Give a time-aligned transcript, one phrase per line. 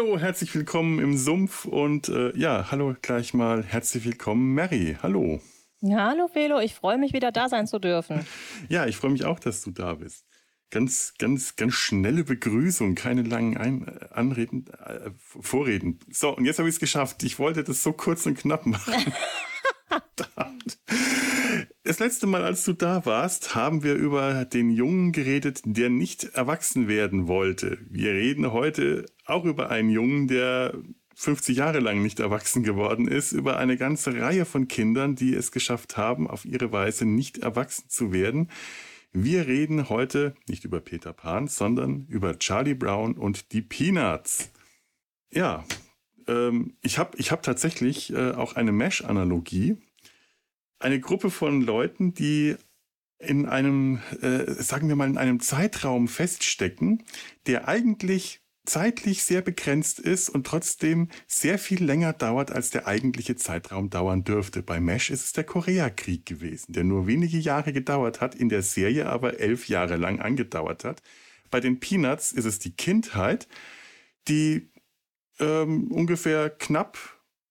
[0.00, 4.96] Hallo, herzlich willkommen im Sumpf und äh, ja, hallo gleich mal, herzlich willkommen Mary.
[5.02, 5.42] Hallo.
[5.84, 8.24] Hallo Felo, ich freue mich wieder da sein zu dürfen.
[8.70, 10.24] Ja, ich freue mich auch, dass du da bist.
[10.70, 15.98] Ganz, ganz, ganz schnelle Begrüßung, keine langen Ein äh, Anreden, äh, Vorreden.
[16.10, 17.22] So, und jetzt habe ich es geschafft.
[17.22, 19.12] Ich wollte das so kurz und knapp machen.
[21.82, 26.22] Das letzte Mal, als du da warst, haben wir über den Jungen geredet, der nicht
[26.22, 27.78] erwachsen werden wollte.
[27.88, 30.74] Wir reden heute auch über einen Jungen, der
[31.14, 35.52] 50 Jahre lang nicht erwachsen geworden ist, über eine ganze Reihe von Kindern, die es
[35.52, 38.50] geschafft haben, auf ihre Weise nicht erwachsen zu werden.
[39.12, 44.50] Wir reden heute nicht über Peter Pan, sondern über Charlie Brown und die Peanuts.
[45.32, 45.64] Ja,
[46.26, 49.76] ähm, ich habe ich hab tatsächlich äh, auch eine Mesh-Analogie.
[50.78, 52.56] Eine Gruppe von Leuten, die
[53.18, 57.02] in einem, äh, sagen wir mal, in einem Zeitraum feststecken,
[57.46, 63.36] der eigentlich zeitlich sehr begrenzt ist und trotzdem sehr viel länger dauert, als der eigentliche
[63.36, 64.62] Zeitraum dauern dürfte.
[64.62, 68.62] Bei Mesh ist es der Koreakrieg gewesen, der nur wenige Jahre gedauert hat, in der
[68.62, 71.02] Serie aber elf Jahre lang angedauert hat.
[71.50, 73.48] Bei den Peanuts ist es die Kindheit,
[74.28, 74.70] die
[75.40, 76.98] ähm, ungefähr knapp,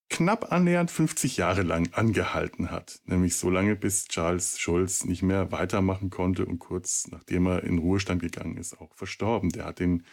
[0.09, 3.01] knapp annähernd 50 Jahre lang angehalten hat.
[3.05, 7.79] Nämlich so lange, bis Charles Schulz nicht mehr weitermachen konnte und kurz nachdem er in
[7.79, 9.49] Ruhestand gegangen ist, auch verstorben.
[9.49, 10.03] Der hat den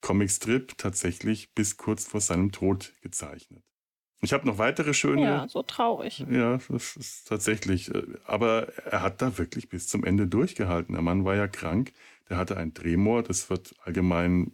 [0.00, 3.62] Comicstrip tatsächlich bis kurz vor seinem Tod gezeichnet.
[4.22, 5.22] Ich habe noch weitere schöne.
[5.22, 6.26] Ja, so traurig.
[6.30, 7.94] Ja, das ist tatsächlich.
[7.94, 10.92] Äh, aber er hat da wirklich bis zum Ende durchgehalten.
[10.92, 11.92] Der Mann war ja krank.
[12.28, 13.22] Der hatte einen Tremor.
[13.22, 14.52] Das wird allgemein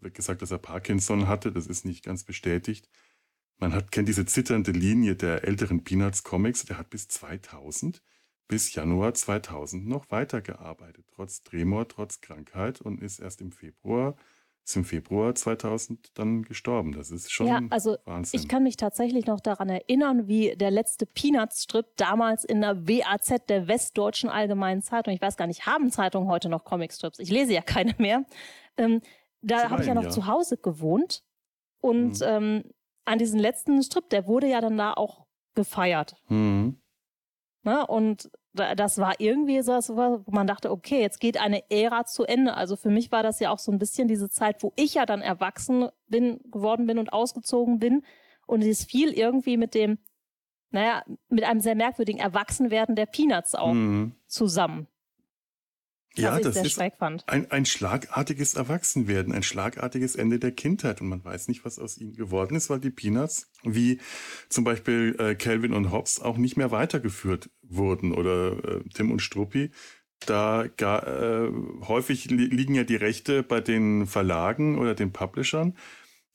[0.00, 1.52] wird gesagt, dass er Parkinson hatte.
[1.52, 2.88] Das ist nicht ganz bestätigt.
[3.58, 6.64] Man hat, kennt diese zitternde Linie der älteren Peanuts Comics.
[6.64, 8.02] Der hat bis 2000,
[8.48, 11.06] bis Januar 2000 noch weitergearbeitet.
[11.14, 14.16] Trotz Tremor, trotz Krankheit und ist erst im Februar
[14.64, 16.92] ist im Februar 2000 dann gestorben.
[16.92, 18.40] Das ist schon ja, also Wahnsinn.
[18.40, 23.46] Ich kann mich tatsächlich noch daran erinnern, wie der letzte Peanuts-Strip damals in der WAZ
[23.48, 27.18] der Westdeutschen Allgemeinen Zeitung, ich weiß gar nicht, haben Zeitungen heute noch Comic-Strips?
[27.18, 28.24] Ich lese ja keine mehr.
[28.76, 29.02] Ähm,
[29.42, 30.10] da habe ich ja noch ja.
[30.10, 31.22] zu Hause gewohnt
[31.80, 32.26] und mhm.
[32.26, 32.64] ähm,
[33.04, 36.16] an diesen letzten Strip, der wurde ja dann da auch gefeiert.
[36.28, 36.80] Mhm.
[37.62, 42.04] Na, ne, und das war irgendwie so, wo man dachte, okay, jetzt geht eine Ära
[42.06, 42.54] zu Ende.
[42.54, 45.06] Also für mich war das ja auch so ein bisschen diese Zeit, wo ich ja
[45.06, 48.02] dann erwachsen bin, geworden bin und ausgezogen bin.
[48.46, 49.98] Und es fiel irgendwie mit dem,
[50.70, 54.14] naja, mit einem sehr merkwürdigen Erwachsenwerden der Peanuts auch mhm.
[54.26, 54.86] zusammen.
[56.16, 61.48] Ja, das ist ein, ein schlagartiges Erwachsenwerden, ein schlagartiges Ende der Kindheit und man weiß
[61.48, 63.98] nicht, was aus ihnen geworden ist, weil die Peanuts, wie
[64.48, 69.22] zum Beispiel äh, Calvin und Hobbes, auch nicht mehr weitergeführt wurden oder äh, Tim und
[69.22, 69.72] Struppi.
[70.26, 71.50] Da gar, äh,
[71.88, 75.76] häufig li liegen ja die Rechte bei den Verlagen oder den Publishern.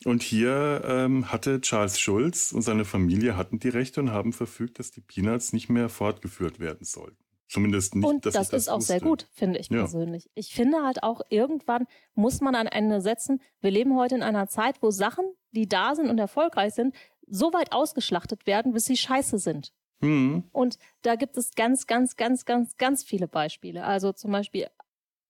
[0.05, 4.79] Und hier ähm, hatte Charles Schulz und seine Familie hatten die Rechte und haben verfügt,
[4.79, 7.28] dass die Peanuts nicht mehr fortgeführt werden sollten.
[7.49, 8.93] Zumindest nicht, Und das, das ist auch wusste.
[8.93, 9.79] sehr gut, finde ich ja.
[9.79, 10.29] persönlich.
[10.35, 14.47] Ich finde halt auch, irgendwann muss man an Ende setzen, wir leben heute in einer
[14.47, 16.93] Zeit, wo Sachen, die da sind und erfolgreich sind,
[17.27, 19.73] so weit ausgeschlachtet werden, bis sie scheiße sind.
[19.99, 20.43] Mhm.
[20.51, 23.83] Und da gibt es ganz, ganz, ganz, ganz, ganz viele Beispiele.
[23.83, 24.67] Also zum Beispiel,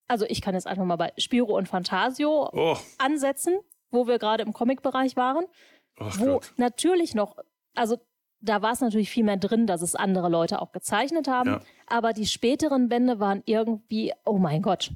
[0.10, 2.78] also ich kann jetzt einfach mal bei Spiro und Fantasio oh.
[2.98, 3.60] ansetzen,
[3.92, 5.46] wo wir gerade im Comic-Bereich waren,
[5.98, 6.54] Ach wo Gott.
[6.58, 7.38] natürlich noch,
[7.76, 7.98] also
[8.42, 11.50] da war es natürlich viel mehr drin, dass es andere Leute auch gezeichnet haben.
[11.50, 11.62] Ja.
[11.88, 14.92] Aber die späteren Bände waren irgendwie, oh mein Gott.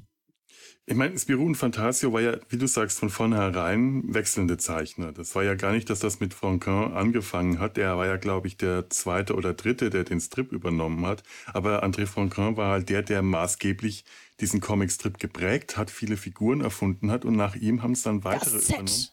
[0.86, 5.12] Ich meine, Spirou und Fantasio war ja, wie du sagst, von vornherein wechselnde Zeichner.
[5.12, 7.78] Das war ja gar nicht, dass das mit Franquin angefangen hat.
[7.78, 11.22] Der war ja, glaube ich, der zweite oder dritte, der den Strip übernommen hat.
[11.54, 14.04] Aber André Franquin war halt der, der maßgeblich
[14.40, 18.56] diesen Comic-Strip geprägt hat, viele Figuren erfunden hat und nach ihm haben es dann weitere
[18.56, 19.08] das übernommen.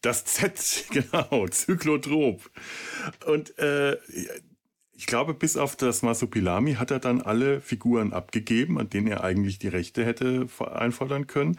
[0.00, 2.50] Das Z, genau, Zyklotrop.
[3.26, 3.96] Und äh,
[4.98, 9.22] ich glaube, bis auf das Masopilami hat er dann alle Figuren abgegeben, an denen er
[9.22, 11.56] eigentlich die Rechte hätte einfordern können.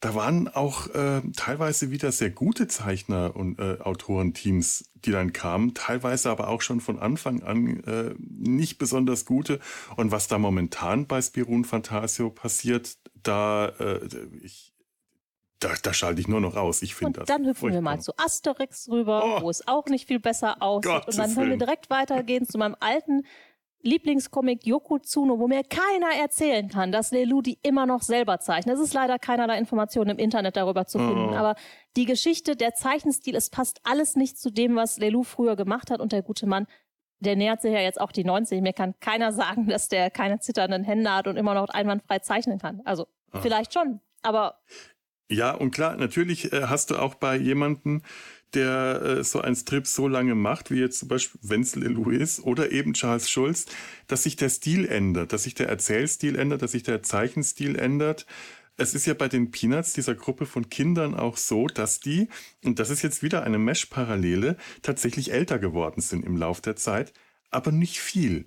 [0.00, 5.74] Da waren auch äh, teilweise wieder sehr gute Zeichner und äh, Autorenteams, die dann kamen,
[5.74, 9.58] teilweise aber auch schon von Anfang an äh, nicht besonders gute.
[9.96, 14.06] Und was da momentan bei Spirun Fantasio passiert, da äh,
[14.42, 14.74] ich,
[15.60, 16.82] da, da schalte ich nur noch aus.
[16.82, 17.28] Ich finde das.
[17.28, 17.78] Dann hüpfen furchtbar.
[17.78, 19.42] wir mal zu Asterix rüber, oh.
[19.42, 20.90] wo es auch nicht viel besser aussieht.
[20.90, 23.22] Gottes und dann können wir direkt weitergehen zu meinem alten
[23.82, 28.76] Lieblingscomic Yokozuna, wo mir keiner erzählen kann, dass Lelu die immer noch selber zeichnet.
[28.76, 31.30] Es ist leider keinerlei Informationen im Internet darüber zu finden.
[31.30, 31.36] Oh.
[31.36, 31.54] Aber
[31.96, 36.00] die Geschichte, der Zeichenstil, es passt alles nicht zu dem, was Lelu früher gemacht hat.
[36.00, 36.66] Und der gute Mann,
[37.20, 38.60] der nähert sich ja jetzt auch die 90.
[38.60, 42.58] Mir kann keiner sagen, dass der keine zitternden Hände hat und immer noch einwandfrei zeichnen
[42.58, 42.82] kann.
[42.84, 43.40] Also Ach.
[43.40, 44.58] vielleicht schon, aber
[45.30, 48.02] Ja, und klar, natürlich äh, hast du auch bei jemanden,
[48.54, 52.70] der äh, so einen Strip so lange macht, wie jetzt zum Beispiel Wenzel Lewis oder
[52.70, 53.66] eben Charles Schulz,
[54.06, 58.26] dass sich der Stil ändert, dass sich der Erzählstil ändert, dass sich der Zeichenstil ändert.
[58.76, 62.28] Es ist ja bei den Peanuts, dieser Gruppe von Kindern, auch so, dass die,
[62.64, 67.12] und das ist jetzt wieder eine Mesh-Parallele, tatsächlich älter geworden sind im Lauf der Zeit,
[67.50, 68.46] aber nicht viel.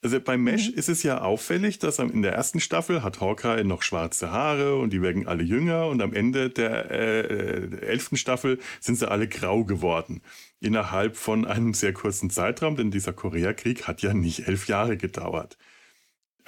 [0.00, 0.74] Also bei Mesh mhm.
[0.74, 4.92] ist es ja auffällig, dass in der ersten Staffel hat Hawkeye noch schwarze Haare und
[4.92, 9.64] die werden alle jünger und am Ende der äh, elften Staffel sind sie alle grau
[9.64, 10.22] geworden.
[10.60, 15.58] Innerhalb von einem sehr kurzen Zeitraum, denn dieser Koreakrieg hat ja nicht elf Jahre gedauert.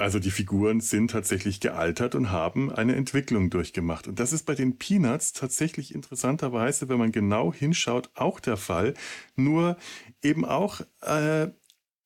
[0.00, 4.08] Also die Figuren sind tatsächlich gealtert und haben eine Entwicklung durchgemacht.
[4.08, 8.94] Und das ist bei den Peanuts tatsächlich interessanterweise, wenn man genau hinschaut, auch der Fall.
[9.37, 9.76] Nur
[10.23, 11.49] eben auch äh,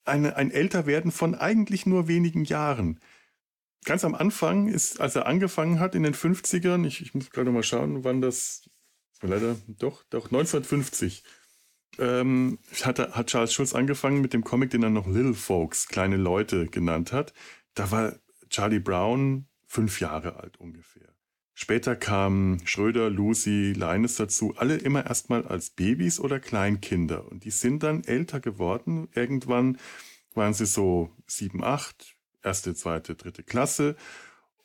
[0.05, 2.99] eine, ein Älterwerden von eigentlich nur wenigen Jahren.
[3.83, 7.51] Ganz am Anfang ist, als er angefangen hat in den 50ern, ich, ich muss gerade
[7.51, 8.69] mal schauen, wann das,
[9.21, 11.23] leider doch, doch 1950,
[11.99, 16.17] ähm, hat, hat Charles Schulz angefangen mit dem Comic, den er noch Little Folks, kleine
[16.17, 17.33] Leute genannt hat.
[17.73, 18.15] Da war
[18.49, 21.14] Charlie Brown fünf Jahre alt ungefähr.
[21.57, 27.31] Später kamen Schröder, Lucy, Linus dazu, alle immer erstmal als Babys oder Kleinkinder.
[27.31, 29.07] Und die sind dann älter geworden.
[29.13, 29.77] Irgendwann
[30.33, 33.95] waren sie so sieben, acht, erste, zweite, dritte Klasse.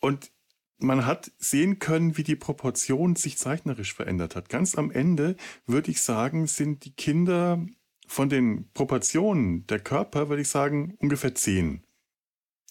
[0.01, 0.33] Und
[0.79, 4.49] man hat sehen können, wie die Proportion sich zeichnerisch verändert hat.
[4.49, 5.37] Ganz am Ende
[5.67, 7.65] würde ich sagen, sind die Kinder
[8.09, 11.85] von den Proportionen der Körper, würde ich sagen, ungefähr zehn.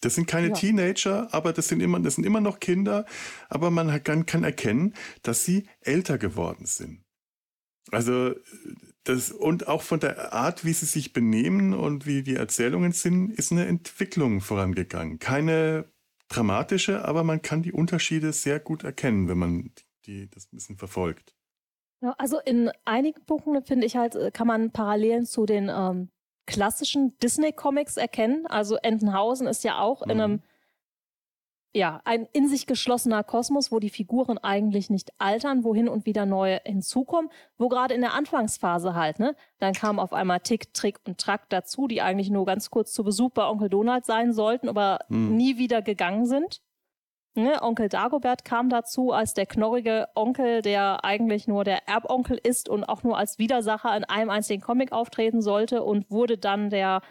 [0.01, 0.54] Das sind keine ja.
[0.54, 3.06] Teenager, aber das sind immer, das sind immer noch Kinder,
[3.50, 4.94] aber man kann, kann erkennen,
[5.24, 7.04] dass sie älter geworden sind.
[7.92, 8.36] Also
[9.04, 13.31] das, und auch von der Art, wie sie sich benehmen und wie die Erzählungen sind,
[13.31, 15.19] ist eine Entwicklung vorangegangen.
[15.19, 15.92] Keine
[16.28, 19.72] dramatische, aber man kann die Unterschiede sehr gut erkennen, wenn man
[20.06, 21.36] die, das ein bisschen verfolgt.
[22.01, 26.10] Ja, also in einigen Punkten finde ich halt, kann man Parallelen zu den ähm,
[26.50, 28.46] klassischen Disney-Comics erkennen.
[28.48, 30.12] Also Entenhausen ist ja auch mhm.
[30.12, 30.44] in einem
[31.72, 36.25] ja, ein in sich geschlossener Kosmos, wo die Figuren eigentlich nicht altern, wohin und wieder
[36.25, 37.30] neue hinzukommen,
[37.60, 41.48] wo gerade in der Anfangsphase halt, ne, dann kam auf einmal Tick, Trick und Track
[41.50, 45.36] dazu, die eigentlich nur ganz kurz zu Besuch bei Onkel Donald sein sollten, aber hm.
[45.36, 46.62] nie wieder gegangen sind.
[47.39, 52.68] Ne, Onkel Dagobert kam dazu als der knorrige Onkel, der eigentlich nur der Erbonkel ist
[52.68, 57.01] und auch nur als Widersacher in einem einzigen Comic auftreten sollte und wurde dann der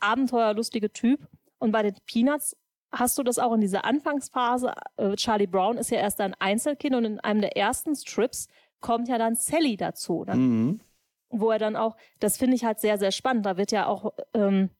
[0.00, 1.28] abenteuerlustige Typ.
[1.58, 2.56] Und bei den Peanuts
[2.92, 4.72] hast du das auch in dieser Anfangsphase.
[4.96, 8.48] Äh, Charlie Brown ist ja erst ein Einzelkind und in einem der ersten Strips
[8.80, 10.24] kommt ja dann Sally dazu.
[10.24, 10.34] Ne?
[10.34, 10.80] Mhm.
[11.28, 13.44] Wo er dann auch, das finde ich halt sehr, sehr spannend.
[13.44, 14.70] Da wird ja auch ähm,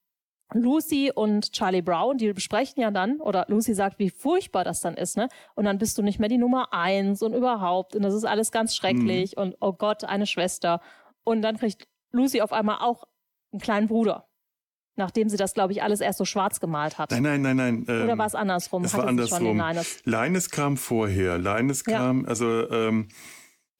[0.54, 4.94] Lucy und Charlie Brown, die besprechen ja dann, oder Lucy sagt, wie furchtbar das dann
[4.94, 5.28] ist, ne?
[5.54, 7.94] Und dann bist du nicht mehr die Nummer eins und überhaupt.
[7.94, 9.42] Und das ist alles ganz schrecklich mhm.
[9.42, 10.80] und oh Gott, eine Schwester.
[11.24, 13.04] Und dann kriegt Lucy auf einmal auch
[13.52, 14.26] einen kleinen Bruder.
[14.96, 17.12] Nachdem sie das, glaube ich, alles erst so schwarz gemalt hat.
[17.12, 17.82] Nein, nein, nein, nein.
[17.84, 18.84] Oder ähm, war es andersrum?
[18.84, 19.62] Es war andersrum.
[20.04, 21.38] Linus kam vorher.
[21.84, 22.28] Kam, ja.
[22.28, 23.08] also ähm,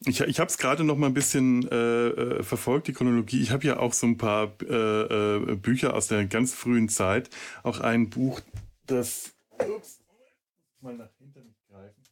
[0.07, 3.40] ich, ich habe es gerade noch mal ein bisschen äh, äh, verfolgt, die Chronologie.
[3.40, 7.31] Ich habe ja auch so ein paar äh, äh, Bücher aus der ganz frühen Zeit.
[7.64, 8.40] Auch ein Buch,
[8.87, 10.00] das ups,
[10.81, 12.02] mal nach hinten greifen.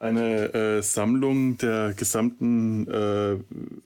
[0.00, 3.38] Eine äh, Sammlung der gesamten, äh,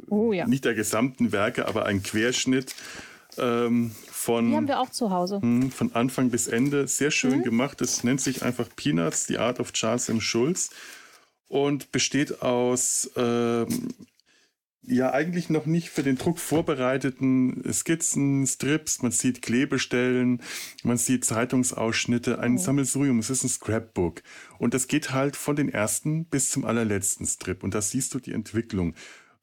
[0.08, 0.46] oh, ja.
[0.46, 2.74] nicht der gesamten Werke, aber ein Querschnitt
[3.36, 4.48] ähm, von.
[4.50, 5.38] Die haben wir auch zu Hause.
[5.42, 6.88] Mh, hm, von Anfang bis Ende.
[6.88, 7.42] Sehr schön mhm.
[7.42, 7.82] gemacht.
[7.82, 10.22] Es nennt sich einfach Peanuts, The Art of Charles M.
[10.22, 10.70] Schulz
[11.48, 13.88] und besteht aus ähm,
[14.82, 20.40] ja eigentlich noch nicht für den Druck vorbereiteten Skizzen, Strips, man sieht Klebestellen,
[20.82, 22.58] man sieht Zeitungsausschnitte, ein oh.
[22.58, 24.22] Sammelsurium, es ist ein Scrapbook.
[24.58, 27.62] Und das geht halt von den ersten bis zum allerletzten Strip.
[27.62, 28.94] Und da siehst du die Entwicklung.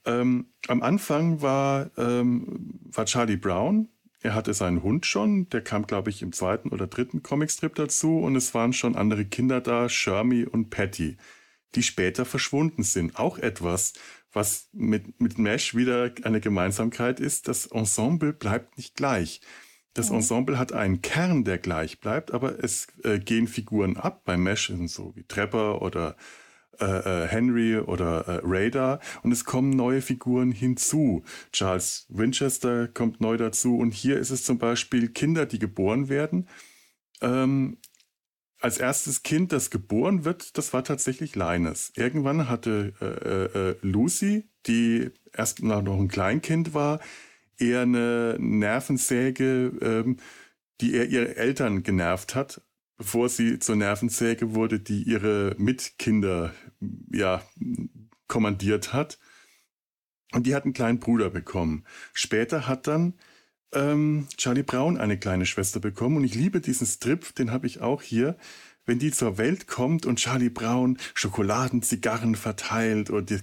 [0.05, 3.89] Ähm, am Anfang war, ähm, war Charlie Brown,
[4.21, 8.17] er hatte seinen Hund schon, der kam, glaube ich, im zweiten oder dritten Comicstrip dazu.
[8.17, 11.17] Und es waren schon andere Kinder da, Shermy und Patty
[11.75, 13.17] die später verschwunden sind.
[13.17, 13.93] Auch etwas,
[14.31, 17.47] was mit, mit Mesh wieder eine Gemeinsamkeit ist.
[17.47, 19.41] Das Ensemble bleibt nicht gleich.
[19.93, 20.17] Das mhm.
[20.17, 24.23] Ensemble hat einen Kern, der gleich bleibt, aber es äh, gehen Figuren ab.
[24.25, 26.17] Bei Mesh so wie Trepper oder
[26.79, 26.85] äh,
[27.23, 31.23] äh, Henry oder äh, Radar und es kommen neue Figuren hinzu.
[31.53, 36.49] Charles Winchester kommt neu dazu und hier ist es zum Beispiel Kinder, die geboren werden.
[37.21, 37.77] Ähm,
[38.65, 41.91] als erstes Kind, das geboren wird, das war tatsächlich Linus.
[41.95, 46.99] Irgendwann hatte äh, äh, Lucy, die erst noch ein Kleinkind war,
[47.59, 50.17] eher eine Nervensäge, ähm,
[50.81, 52.61] die eher ihre Eltern genervt hat,
[52.97, 56.51] bevor sie zur Nervensäge wurde, die ihre Mitkinder
[57.11, 57.43] ja
[58.27, 59.19] kommandiert hat.
[60.33, 61.85] Und die hat einen kleinen Bruder bekommen.
[62.13, 63.13] Später hat dann
[63.73, 66.17] ähm, Charlie Brown eine kleine Schwester bekommen.
[66.17, 68.37] Und ich liebe diesen Strip, den habe ich auch hier
[68.85, 73.39] wenn die zur Welt kommt und Charlie Brown Schokoladen, Zigarren verteilt und die,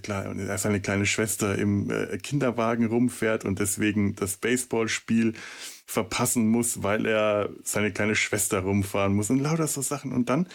[0.57, 5.33] seine kleine Schwester im äh, Kinderwagen rumfährt und deswegen das Baseballspiel
[5.85, 10.13] verpassen muss, weil er seine kleine Schwester rumfahren muss und lauter so Sachen.
[10.13, 10.47] Und dann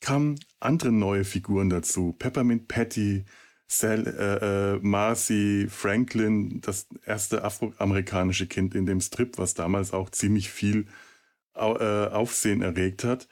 [0.00, 2.14] kamen andere neue Figuren dazu.
[2.18, 3.24] Peppermint Patty,
[3.68, 10.10] Sal, äh, äh, Marcy, Franklin, das erste afroamerikanische Kind in dem Strip, was damals auch
[10.10, 10.86] ziemlich viel
[11.54, 13.28] äh, Aufsehen erregt hat.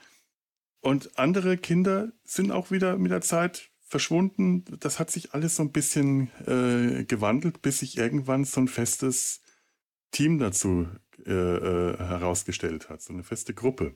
[0.80, 4.64] Und andere Kinder sind auch wieder mit der Zeit verschwunden.
[4.80, 9.40] Das hat sich alles so ein bisschen äh, gewandelt, bis sich irgendwann so ein festes
[10.10, 10.88] Team dazu
[11.26, 13.94] äh, äh, herausgestellt hat, so eine feste Gruppe.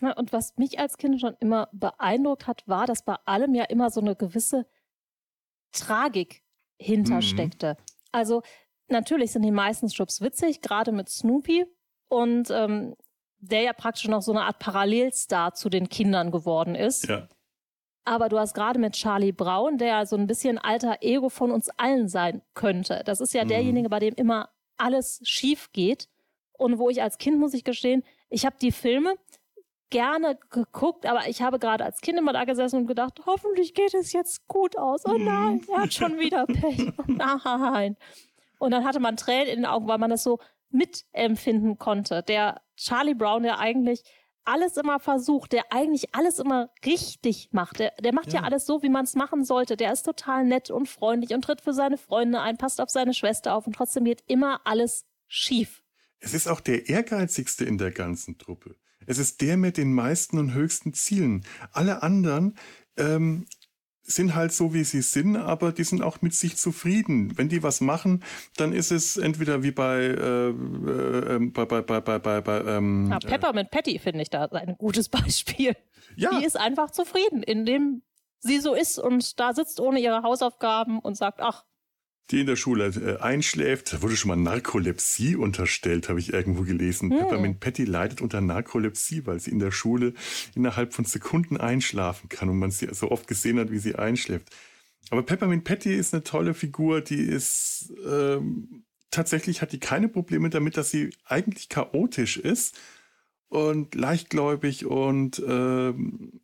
[0.00, 3.64] Ja, und was mich als Kind schon immer beeindruckt hat, war, dass bei allem ja
[3.64, 4.66] immer so eine gewisse
[5.72, 6.42] Tragik
[6.78, 7.76] hintersteckte.
[7.78, 7.84] Mhm.
[8.12, 8.42] Also
[8.88, 11.66] natürlich sind die meisten Strips witzig, gerade mit Snoopy.
[12.08, 12.94] Und ähm,
[13.42, 17.08] der ja praktisch noch so eine Art Parallelstar zu den Kindern geworden ist.
[17.08, 17.28] Ja.
[18.04, 21.68] Aber du hast gerade mit Charlie Brown, der so ein bisschen alter Ego von uns
[21.76, 23.02] allen sein könnte.
[23.04, 23.48] Das ist ja mhm.
[23.48, 26.08] derjenige, bei dem immer alles schief geht.
[26.52, 29.14] Und wo ich als Kind, muss ich gestehen, ich habe die Filme
[29.92, 33.94] gerne geguckt, aber ich habe gerade als Kind immer da gesessen und gedacht, hoffentlich geht
[33.94, 35.06] es jetzt gut aus.
[35.06, 35.66] Oh nein, mhm.
[35.68, 36.92] er hat schon wieder Pech.
[36.98, 37.96] Oh nein.
[38.58, 40.38] Und dann hatte man Tränen in den Augen, weil man das so
[40.70, 42.22] mitempfinden konnte.
[42.22, 44.02] Der Charlie Brown, der eigentlich
[44.44, 47.78] alles immer versucht, der eigentlich alles immer richtig macht.
[47.78, 48.40] Der, der macht ja.
[48.40, 49.76] ja alles so, wie man es machen sollte.
[49.76, 53.14] Der ist total nett und freundlich und tritt für seine Freunde ein, passt auf seine
[53.14, 55.82] Schwester auf und trotzdem geht immer alles schief.
[56.18, 58.76] Es ist auch der ehrgeizigste in der ganzen Truppe.
[59.06, 61.44] Es ist der mit den meisten und höchsten Zielen.
[61.72, 62.56] Alle anderen
[62.96, 63.46] ähm,
[64.02, 67.36] sind halt so, wie sie sind, aber die sind auch mit sich zufrieden.
[67.36, 68.22] Wenn die was machen,
[68.56, 72.60] dann ist es entweder wie bei äh, äh, ähm, bei bei bei bei bei, bei
[72.60, 75.76] ähm, ja, Peppermint äh, Patty finde ich da ein gutes Beispiel.
[76.16, 76.30] Ja.
[76.38, 78.02] Die ist einfach zufrieden, indem
[78.40, 81.64] sie so ist und da sitzt ohne ihre Hausaufgaben und sagt, ach,
[82.30, 83.92] die in der Schule äh, einschläft.
[83.92, 87.10] Da wurde schon mal Narkolepsie unterstellt, habe ich irgendwo gelesen.
[87.10, 87.18] Hm.
[87.18, 90.14] Peppermint Patty leidet unter Narkolepsie, weil sie in der Schule
[90.54, 94.48] innerhalb von Sekunden einschlafen kann und man sie so oft gesehen hat, wie sie einschläft.
[95.10, 100.50] Aber Peppermint Patty ist eine tolle Figur, die ist ähm, tatsächlich hat die keine Probleme
[100.50, 102.76] damit, dass sie eigentlich chaotisch ist
[103.48, 106.40] und leichtgläubig und ähm,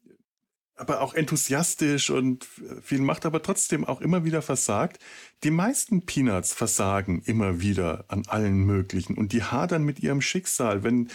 [0.79, 2.47] aber auch enthusiastisch und
[2.83, 4.99] viel macht, aber trotzdem auch immer wieder versagt.
[5.45, 10.85] Die meisten Peanuts versagen immer wieder an allen möglichen und die hadern mit ihrem Schicksal.
[10.85, 11.09] Wenn,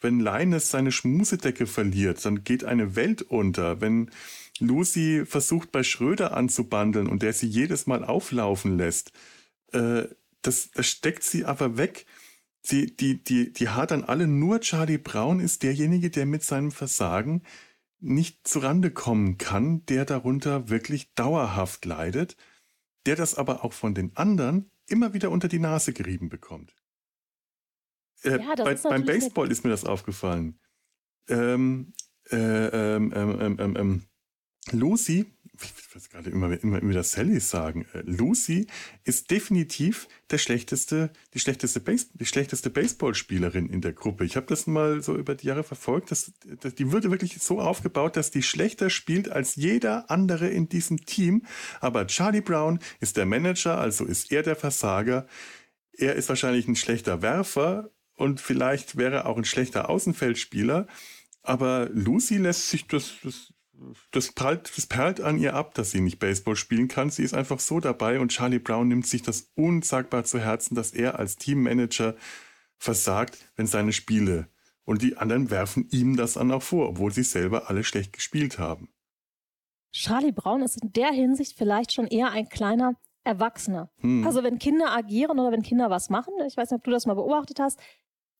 [0.00, 3.80] wenn Linus seine Schmusedecke verliert, dann geht eine Welt unter.
[3.80, 4.10] Wenn
[4.58, 9.12] Lucy versucht bei Schröder anzubandeln und der sie jedes Mal auflaufen lässt,
[9.72, 10.04] äh,
[10.42, 12.06] das, das steckt sie aber weg.
[12.62, 17.42] Sie, die, die, die hadern alle, nur Charlie Brown ist derjenige, der mit seinem Versagen
[18.04, 22.36] nicht zurande kommen kann, der darunter wirklich dauerhaft leidet,
[23.06, 26.74] der das aber auch von den anderen immer wieder unter die Nase gerieben bekommt.
[28.22, 30.58] Äh, ja, bei, beim Baseball ist mir das aufgefallen.
[31.28, 31.92] Ähm,
[32.30, 34.02] äh, ähm, ähm, ähm, ähm
[34.70, 37.86] Lucy ich weiß gerade immer, immer, immer das Sally sagen.
[37.92, 38.66] Äh, Lucy
[39.04, 44.24] ist definitiv der schlechteste, die schlechteste, Base, die schlechteste Baseballspielerin in der Gruppe.
[44.24, 46.10] Ich habe das mal so über die Jahre verfolgt.
[46.10, 50.68] Dass, dass, die wurde wirklich so aufgebaut, dass die schlechter spielt als jeder andere in
[50.68, 51.44] diesem Team.
[51.80, 55.26] Aber Charlie Brown ist der Manager, also ist er der Versager.
[55.92, 60.88] Er ist wahrscheinlich ein schlechter Werfer und vielleicht wäre er auch ein schlechter Außenfeldspieler.
[61.42, 63.53] Aber Lucy lässt sich das, das
[64.10, 67.10] das perlt, das perlt an ihr ab, dass sie nicht Baseball spielen kann.
[67.10, 70.92] Sie ist einfach so dabei und Charlie Brown nimmt sich das unsagbar zu Herzen, dass
[70.92, 72.14] er als Teammanager
[72.78, 74.48] versagt, wenn seine Spiele
[74.84, 78.58] und die anderen werfen ihm das dann auch vor, obwohl sie selber alle schlecht gespielt
[78.58, 78.88] haben.
[79.92, 83.90] Charlie Brown ist in der Hinsicht vielleicht schon eher ein kleiner Erwachsener.
[84.00, 84.26] Hm.
[84.26, 87.06] Also wenn Kinder agieren oder wenn Kinder was machen, ich weiß nicht, ob du das
[87.06, 87.78] mal beobachtet hast,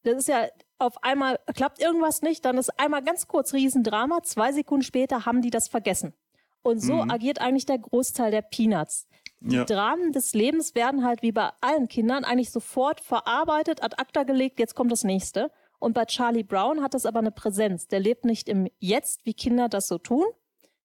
[0.03, 0.47] das ist ja
[0.79, 5.43] auf einmal klappt irgendwas nicht, dann ist einmal ganz kurz Riesendrama, zwei Sekunden später haben
[5.43, 6.15] die das vergessen.
[6.63, 7.11] Und so mhm.
[7.11, 9.07] agiert eigentlich der Großteil der Peanuts.
[9.41, 9.65] Die ja.
[9.65, 14.59] Dramen des Lebens werden halt wie bei allen Kindern eigentlich sofort verarbeitet, ad acta gelegt,
[14.59, 15.51] jetzt kommt das nächste.
[15.79, 17.87] Und bei Charlie Brown hat das aber eine Präsenz.
[17.89, 20.25] Der lebt nicht im Jetzt, wie Kinder das so tun,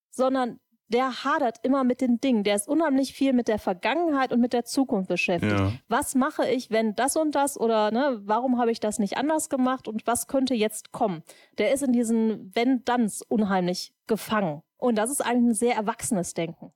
[0.09, 2.43] sondern der hadert immer mit den Dingen.
[2.43, 5.57] Der ist unheimlich viel mit der Vergangenheit und mit der Zukunft beschäftigt.
[5.57, 5.73] Ja.
[5.87, 9.49] Was mache ich, wenn das und das oder ne, warum habe ich das nicht anders
[9.49, 11.23] gemacht und was könnte jetzt kommen?
[11.57, 14.61] Der ist in diesen Wenn-Danns unheimlich gefangen.
[14.77, 16.71] Und das ist eigentlich ein sehr erwachsenes Denken.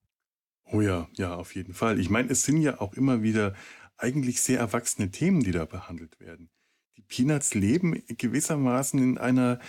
[0.72, 2.00] Oh ja, ja, auf jeden Fall.
[2.00, 3.54] Ich meine, es sind ja auch immer wieder
[3.98, 6.50] eigentlich sehr erwachsene Themen, die da behandelt werden.
[6.98, 9.60] Die Peanuts leben gewissermaßen in einer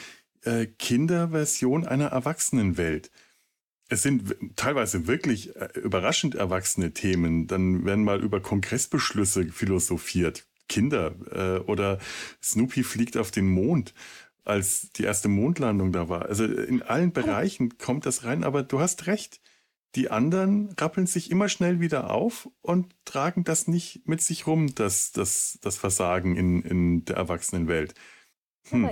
[0.42, 3.10] äh, Kinderversion einer Erwachsenenwelt
[3.88, 7.46] es sind teilweise wirklich äh, überraschend erwachsene Themen.
[7.46, 10.46] Dann werden mal über Kongressbeschlüsse philosophiert.
[10.68, 11.98] Kinder äh, oder
[12.42, 13.94] Snoopy fliegt auf den Mond,
[14.44, 16.26] als die erste Mondlandung da war.
[16.26, 19.40] Also in allen Bereichen kommt das rein, aber du hast recht.
[19.94, 24.74] Die anderen rappeln sich immer schnell wieder auf und tragen das nicht mit sich rum,
[24.74, 27.94] das, das, das Versagen in, in der Erwachsenenwelt.
[28.70, 28.90] Hm.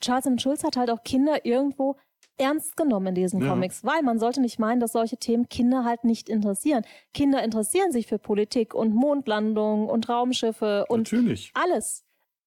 [0.00, 0.38] Charles M.
[0.38, 1.96] Schulz hat halt auch Kinder irgendwo
[2.38, 3.48] ernst genommen in diesen ja.
[3.48, 6.84] Comics, weil man sollte nicht meinen, dass solche Themen Kinder halt nicht interessieren.
[7.14, 11.50] Kinder interessieren sich für Politik und Mondlandung und Raumschiffe und Natürlich.
[11.54, 12.04] alles.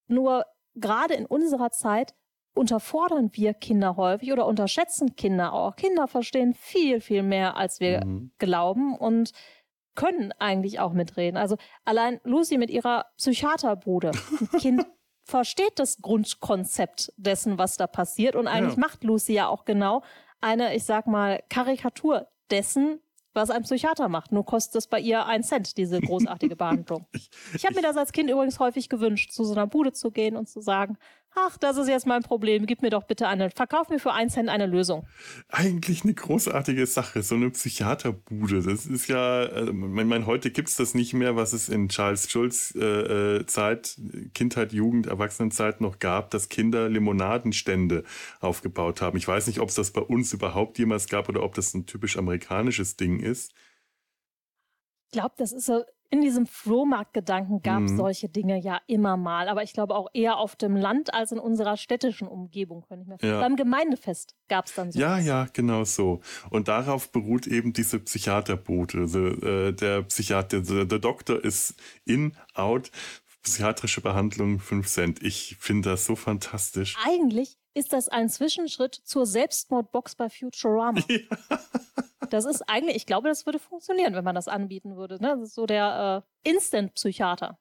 [0.08, 2.14] Nur gerade in unserer Zeit
[2.54, 5.76] unterfordern wir Kinder häufig oder unterschätzen Kinder auch.
[5.76, 8.32] Kinder verstehen viel, viel mehr, als wir mhm.
[8.38, 9.32] glauben und
[9.94, 11.36] können eigentlich auch mitreden.
[11.36, 14.12] Also allein Lucy mit ihrer Psychiaterbude.
[14.40, 14.86] Ein Kind
[15.26, 18.36] versteht das Grundkonzept dessen, was da passiert.
[18.36, 18.80] Und eigentlich ja.
[18.80, 20.02] macht Lucy ja auch genau
[20.40, 23.00] eine, ich sag mal, Karikatur dessen,
[23.34, 24.30] was ein Psychiater macht.
[24.30, 27.06] Nur kostet es bei ihr einen Cent, diese großartige Behandlung.
[27.54, 30.36] Ich habe mir das als Kind übrigens häufig gewünscht, zu so einer Bude zu gehen
[30.36, 30.96] und zu sagen,
[31.36, 34.30] ach, das ist jetzt mein Problem, gib mir doch bitte eine, verkauf mir für einen
[34.30, 35.06] Cent eine Lösung.
[35.48, 38.62] Eigentlich eine großartige Sache, so eine Psychiaterbude.
[38.62, 41.88] Das ist ja, äh, ich meine, heute gibt es das nicht mehr, was es in
[41.88, 43.98] Charles Schulz äh, äh, Zeit,
[44.34, 48.04] Kindheit, Jugend, Erwachsenenzeit noch gab, dass Kinder Limonadenstände
[48.40, 49.16] aufgebaut haben.
[49.18, 51.86] Ich weiß nicht, ob es das bei uns überhaupt jemals gab oder ob das ein
[51.86, 53.52] typisch amerikanisches Ding ist.
[55.08, 57.96] Ich glaube, das ist so in diesem Flohmarktgedanken gab es mhm.
[57.96, 61.38] solche Dinge ja immer mal, aber ich glaube auch eher auf dem Land als in
[61.38, 63.40] unserer städtischen Umgebung, könnte ich mir ja.
[63.40, 64.98] Beim Gemeindefest gab es dann so.
[64.98, 66.20] Ja, ja, genau so.
[66.50, 68.98] Und darauf beruht eben diese Psychiaterbote.
[68.98, 72.90] Also, äh, der Psychiater, der Doktor ist in, out,
[73.42, 75.22] psychiatrische Behandlung 5 Cent.
[75.22, 76.96] Ich finde das so fantastisch.
[77.04, 81.00] Eigentlich ist das ein Zwischenschritt zur Selbstmordbox bei Futurama.
[81.10, 82.30] Ja.
[82.30, 85.22] Das ist eigentlich, ich glaube, das würde funktionieren, wenn man das anbieten würde.
[85.22, 85.36] Ne?
[85.38, 87.56] Das ist so der äh, Instant-Psychiater.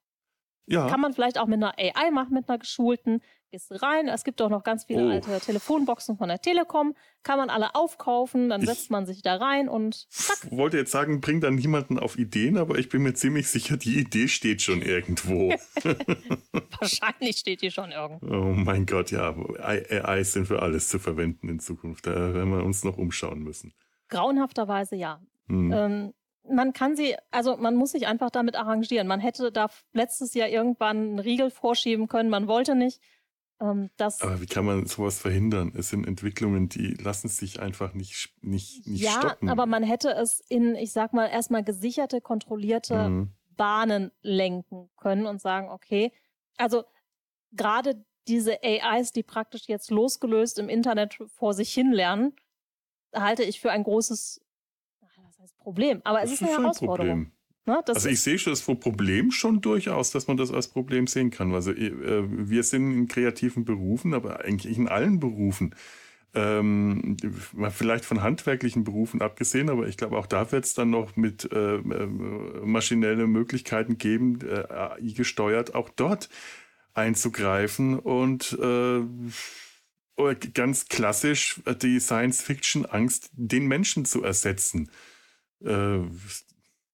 [0.66, 0.88] Ja.
[0.88, 3.22] Kann man vielleicht auch mit einer AI machen, mit einer geschulten.
[3.56, 4.10] Gehst rein.
[4.10, 5.10] Es gibt auch noch ganz viele oh.
[5.12, 6.94] alte Telefonboxen von der Telekom.
[7.24, 10.40] Kann man alle aufkaufen, dann setzt man sich da rein und zack.
[10.44, 13.78] Ich wollte jetzt sagen, bringt dann niemanden auf Ideen, aber ich bin mir ziemlich sicher,
[13.78, 15.52] die Idee steht schon irgendwo.
[16.82, 18.28] Wahrscheinlich steht die schon irgendwo.
[18.28, 19.34] Oh mein Gott, ja.
[19.62, 22.08] AI sind für alles zu verwenden in Zukunft.
[22.08, 23.74] Da werden wir uns noch umschauen müssen.
[24.10, 25.22] Grauenhafterweise ja.
[25.48, 25.72] Mhm.
[25.72, 26.14] Ähm,
[26.50, 29.08] man kann sie, also man muss sich einfach damit arrangieren.
[29.08, 33.00] Man hätte da letztes Jahr irgendwann einen Riegel vorschieben können, man wollte nicht.
[33.62, 35.72] Ähm, Aber wie kann man sowas verhindern?
[35.76, 39.48] Es sind Entwicklungen, die lassen sich einfach nicht, nicht, nicht ja, stoppen.
[39.48, 43.34] Ja, aber man hätte es in, ich sag mal, erstmal gesicherte, kontrollierte mhm.
[43.56, 46.12] Bahnen lenken können und sagen, okay,
[46.58, 46.84] also
[47.54, 52.34] gerade diese AIs, die praktisch jetzt losgelöst im Internet vor sich hin lernen,
[53.14, 54.42] halte ich für ein großes
[55.18, 57.32] was heißt Problem, aber es das ist eine Herausforderung.
[57.68, 61.32] Ne, also ich sehe schon das Problem schon durchaus, dass man das als Problem sehen
[61.32, 61.54] kann.
[61.54, 61.92] Also äh,
[62.28, 65.74] wir sind in kreativen Berufen, aber eigentlich in allen Berufen.
[66.36, 67.16] Ähm,
[67.72, 71.50] vielleicht von handwerklichen Berufen abgesehen, aber ich glaube, auch da wird es dann noch mit
[71.52, 72.06] äh, äh,
[72.66, 76.30] maschinelle Möglichkeiten geben, äh, AI gesteuert, auch dort
[76.94, 79.02] einzugreifen und äh,
[80.54, 84.92] ganz klassisch äh, die Science-Fiction-Angst, den Menschen zu ersetzen.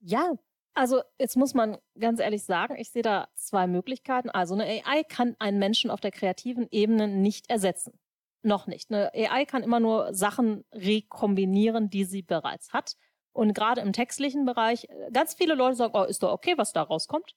[0.03, 0.36] Ja,
[0.73, 4.29] also jetzt muss man ganz ehrlich sagen, ich sehe da zwei Möglichkeiten.
[4.29, 7.99] Also eine AI kann einen Menschen auf der kreativen Ebene nicht ersetzen.
[8.43, 8.91] Noch nicht.
[8.91, 12.95] Eine AI kann immer nur Sachen rekombinieren, die sie bereits hat.
[13.34, 16.73] Und gerade im textlichen Bereich, äh, ganz viele Leute sagen, oh, ist doch okay, was
[16.73, 17.36] da rauskommt.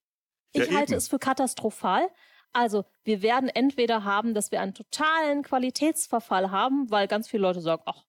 [0.53, 2.09] Ich ja, halte es für katastrophal,
[2.55, 7.61] also wir werden entweder haben, dass wir einen totalen Qualitätsverfall haben, weil ganz viele Leute
[7.61, 8.05] sagen, ach,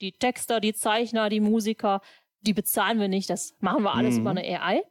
[0.00, 2.00] die Texter, die Zeichner, die Musiker,
[2.40, 4.20] die bezahlen wir nicht, das machen wir alles mhm.
[4.20, 4.84] über eine AI.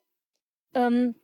[0.73, 1.15] Ähm,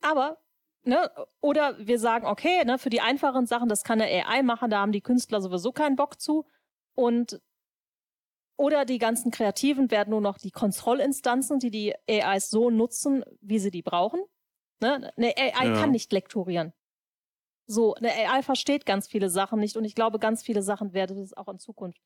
[0.00, 0.38] aber,
[0.82, 4.70] ne, oder wir sagen, okay, ne, für die einfachen Sachen, das kann eine AI machen,
[4.70, 6.46] da haben die Künstler sowieso keinen Bock zu.
[6.94, 7.40] Und
[8.56, 13.60] oder die ganzen Kreativen werden nur noch die Kontrollinstanzen, die die AIs so nutzen, wie
[13.60, 14.20] sie die brauchen.
[14.80, 15.12] Ne?
[15.16, 15.80] Eine AI ja.
[15.80, 16.72] kann nicht lektorieren.
[17.66, 21.18] So, eine AI versteht ganz viele Sachen nicht und ich glaube, ganz viele Sachen werden
[21.18, 22.00] es auch in Zukunft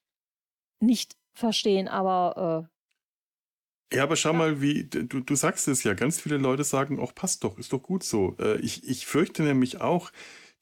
[0.82, 4.38] nicht verstehen, aber äh, ja, aber schau ja.
[4.38, 7.72] mal, wie du, du sagst es ja, ganz viele Leute sagen, auch passt doch, ist
[7.72, 8.36] doch gut so.
[8.38, 10.10] Äh, ich, ich fürchte nämlich auch,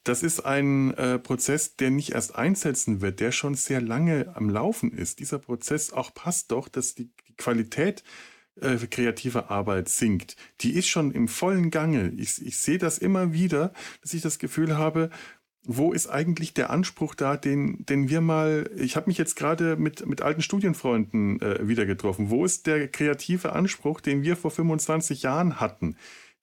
[0.02, 4.48] das ist ein äh, Prozess, der nicht erst einsetzen wird, der schon sehr lange am
[4.48, 5.20] Laufen ist.
[5.20, 8.02] Dieser Prozess auch passt doch, dass die, die Qualität
[8.60, 10.36] äh, kreativer Arbeit sinkt.
[10.60, 12.12] Die ist schon im vollen Gange.
[12.16, 15.10] Ich, ich sehe das immer wieder, dass ich das Gefühl habe,
[15.64, 19.76] wo ist eigentlich der Anspruch da, den, den wir mal, ich habe mich jetzt gerade
[19.76, 24.50] mit, mit alten Studienfreunden äh, wieder getroffen, wo ist der kreative Anspruch, den wir vor
[24.50, 25.96] 25 Jahren hatten?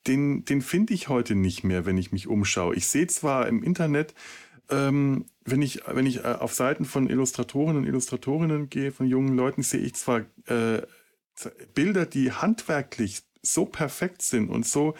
[0.06, 2.76] Den, den finde ich heute nicht mehr, wenn ich mich umschaue.
[2.76, 4.14] Ich sehe zwar im Internet,
[4.70, 9.36] ähm, wenn ich, wenn ich äh, auf Seiten von Illustratoren und Illustratorinnen gehe, von jungen
[9.36, 10.82] Leuten, sehe ich zwar äh,
[11.74, 14.96] Bilder, die handwerklich so perfekt sind und so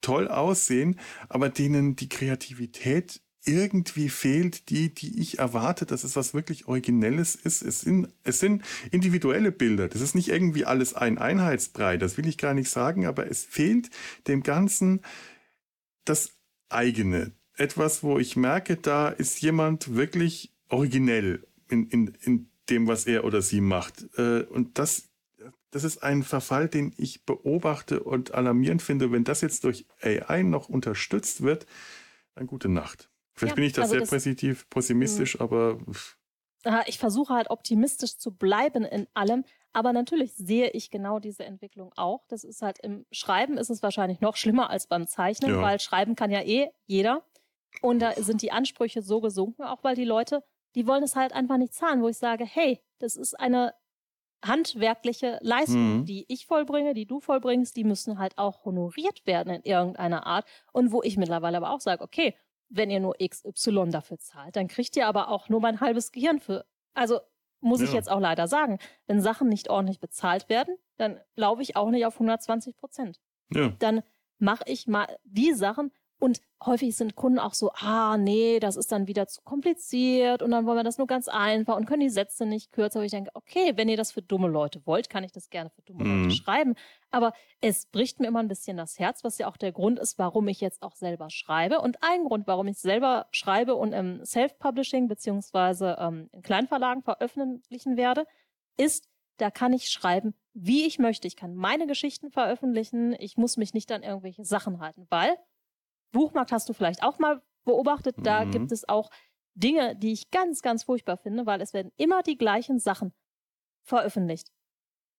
[0.00, 6.34] toll aussehen, aber denen die Kreativität irgendwie fehlt, die, die ich erwarte, dass es was
[6.34, 7.62] wirklich Originelles ist.
[7.62, 9.88] Es sind, es sind individuelle Bilder.
[9.88, 11.96] Das ist nicht irgendwie alles ein Einheitsbrei.
[11.96, 13.90] Das will ich gar nicht sagen, aber es fehlt
[14.28, 15.00] dem Ganzen
[16.04, 16.32] das
[16.68, 17.32] eigene.
[17.56, 23.24] Etwas, wo ich merke, da ist jemand wirklich originell in, in, in dem, was er
[23.24, 24.06] oder sie macht.
[24.16, 25.08] Äh, und das,
[25.70, 29.10] das ist ein Verfall, den ich beobachte und alarmierend finde.
[29.10, 31.66] Wenn das jetzt durch AI noch unterstützt wird,
[32.34, 33.11] dann gute Nacht.
[33.34, 35.40] Vielleicht ja, bin ich da also sehr positiv, pessimistisch, hm.
[35.40, 35.78] aber.
[36.86, 41.92] Ich versuche halt optimistisch zu bleiben in allem, aber natürlich sehe ich genau diese Entwicklung
[41.96, 42.24] auch.
[42.28, 45.60] Das ist halt im Schreiben ist es wahrscheinlich noch schlimmer als beim Zeichnen, ja.
[45.60, 47.24] weil Schreiben kann ja eh jeder.
[47.80, 51.32] Und da sind die Ansprüche so gesunken, auch weil die Leute, die wollen es halt
[51.32, 53.74] einfach nicht zahlen, wo ich sage, hey, das ist eine
[54.44, 56.04] handwerkliche Leistung, mhm.
[56.04, 60.46] die ich vollbringe, die du vollbringst, die müssen halt auch honoriert werden in irgendeiner Art.
[60.72, 62.34] Und wo ich mittlerweile aber auch sage, okay,
[62.72, 66.40] wenn ihr nur XY dafür zahlt, dann kriegt ihr aber auch nur mein halbes Gehirn
[66.40, 66.64] für.
[66.94, 67.20] Also
[67.60, 67.86] muss ja.
[67.86, 71.90] ich jetzt auch leider sagen, wenn Sachen nicht ordentlich bezahlt werden, dann laufe ich auch
[71.90, 73.20] nicht auf 120 Prozent.
[73.52, 73.68] Ja.
[73.78, 74.02] Dann
[74.38, 78.92] mache ich mal die Sachen, und häufig sind Kunden auch so, ah, nee, das ist
[78.92, 82.10] dann wieder zu kompliziert und dann wollen wir das nur ganz einfach und können die
[82.10, 83.00] Sätze nicht kürzer.
[83.00, 85.70] Aber ich denke, okay, wenn ihr das für dumme Leute wollt, kann ich das gerne
[85.70, 86.22] für dumme mhm.
[86.22, 86.76] Leute schreiben.
[87.10, 90.16] Aber es bricht mir immer ein bisschen das Herz, was ja auch der Grund ist,
[90.16, 91.80] warum ich jetzt auch selber schreibe.
[91.80, 97.96] Und ein Grund, warum ich selber schreibe und im Self-Publishing beziehungsweise ähm, in Kleinverlagen veröffentlichen
[97.96, 98.26] werde,
[98.76, 99.08] ist,
[99.38, 101.26] da kann ich schreiben, wie ich möchte.
[101.26, 103.16] Ich kann meine Geschichten veröffentlichen.
[103.18, 105.36] Ich muss mich nicht an irgendwelche Sachen halten, weil
[106.12, 108.16] Buchmarkt hast du vielleicht auch mal beobachtet.
[108.18, 108.50] Da mhm.
[108.50, 109.10] gibt es auch
[109.54, 113.12] Dinge, die ich ganz, ganz furchtbar finde, weil es werden immer die gleichen Sachen
[113.82, 114.48] veröffentlicht.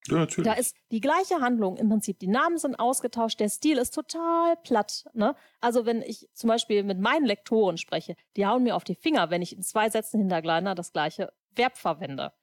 [0.08, 0.52] Ja, natürlich.
[0.52, 2.20] Da ist die gleiche Handlung im Prinzip.
[2.20, 5.06] Die Namen sind ausgetauscht, der Stil ist total platt.
[5.14, 5.36] Ne?
[5.62, 9.30] Also wenn ich zum Beispiel mit meinen Lektoren spreche, die hauen mir auf die Finger,
[9.30, 12.34] wenn ich in zwei Sätzen hinter Gleiner das gleiche Verb verwende.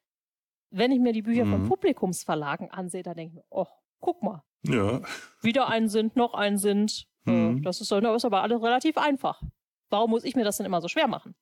[0.70, 1.50] Wenn ich mir die Bücher mhm.
[1.50, 3.66] von Publikumsverlagen ansehe, dann denke ich mir, oh,
[4.00, 4.42] guck mal.
[4.62, 5.02] Ja.
[5.42, 7.09] Wieder ein sind, noch ein sind.
[7.30, 7.62] Äh, mhm.
[7.62, 9.42] Das ist, ist aber alles relativ einfach.
[9.88, 11.34] Warum muss ich mir das denn immer so schwer machen?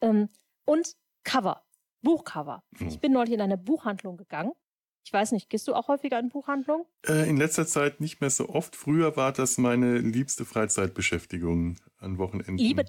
[0.00, 0.28] Ähm,
[0.64, 1.62] und Cover,
[2.02, 2.62] Buchcover.
[2.78, 2.88] Mhm.
[2.88, 4.52] Ich bin neulich in eine Buchhandlung gegangen.
[5.04, 6.84] Ich weiß nicht, gehst du auch häufiger in Buchhandlungen?
[7.06, 8.74] Äh, in letzter Zeit nicht mehr so oft.
[8.74, 12.58] Früher war das meine liebste Freizeitbeschäftigung an Wochenenden.
[12.58, 12.84] Liebe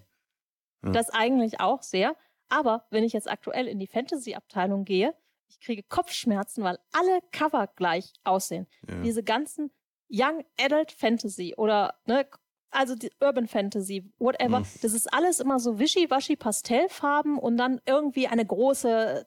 [0.83, 0.91] ja.
[0.91, 2.15] das eigentlich auch sehr.
[2.49, 5.13] Aber wenn ich jetzt aktuell in die Fantasy-Abteilung gehe,
[5.49, 8.67] ich kriege Kopfschmerzen, weil alle Cover gleich aussehen.
[8.87, 9.01] Ja.
[9.01, 9.71] Diese ganzen
[10.09, 12.25] Young Adult Fantasy oder ne,
[12.71, 14.59] also die Urban Fantasy, whatever.
[14.59, 14.65] Mhm.
[14.81, 19.25] Das ist alles immer so wischiwaschi Pastellfarben und dann irgendwie eine große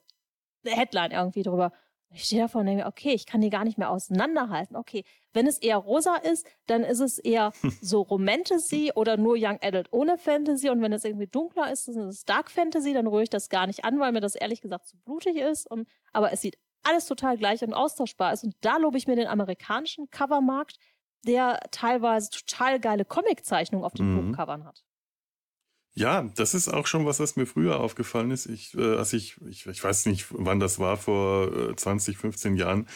[0.65, 1.73] Headline irgendwie drüber.
[2.13, 4.77] Ich stehe davor und denke, okay, ich kann die gar nicht mehr auseinanderhalten.
[4.77, 9.59] Okay, wenn es eher rosa ist, dann ist es eher so Romantasy oder nur Young
[9.63, 10.71] Adult ohne Fantasy.
[10.71, 13.49] Und wenn es irgendwie dunkler ist, dann ist es Dark Fantasy, dann rühre ich das
[13.49, 15.71] gar nicht an, weil mir das ehrlich gesagt zu blutig ist.
[15.71, 18.45] Und, aber es sieht alles total gleich und austauschbar ist.
[18.45, 20.79] Und da lobe ich mir den amerikanischen Covermarkt,
[21.27, 24.31] der teilweise total geile Comiczeichnungen auf den mhm.
[24.33, 24.83] Buchcovern hat.
[25.95, 28.47] Ja, das ist auch schon was, was mir früher aufgefallen ist.
[28.47, 32.57] Ich, äh, als ich, ich, ich weiß nicht, wann das war, vor äh, 20, 15
[32.57, 32.87] Jahren,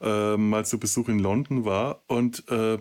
[0.00, 2.78] äh, mal zu Besuch in London war und äh,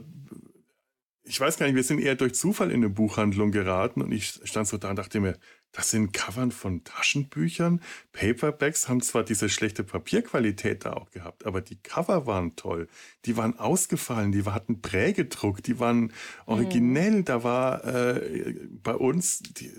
[1.27, 4.39] ich weiß gar nicht, wir sind eher durch Zufall in eine Buchhandlung geraten und ich
[4.43, 5.37] stand so da und dachte mir,
[5.75, 7.81] das sind Covern von Taschenbüchern.
[8.13, 12.87] Paperbacks haben zwar diese schlechte Papierqualität da auch gehabt, aber die Cover waren toll.
[13.25, 16.13] Die waren ausgefallen, die hatten Prägedruck, die waren
[16.45, 17.19] originell.
[17.19, 17.25] Mhm.
[17.25, 19.69] Da war äh, bei uns, die,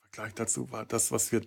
[0.00, 1.42] Vergleich dazu war das, was wir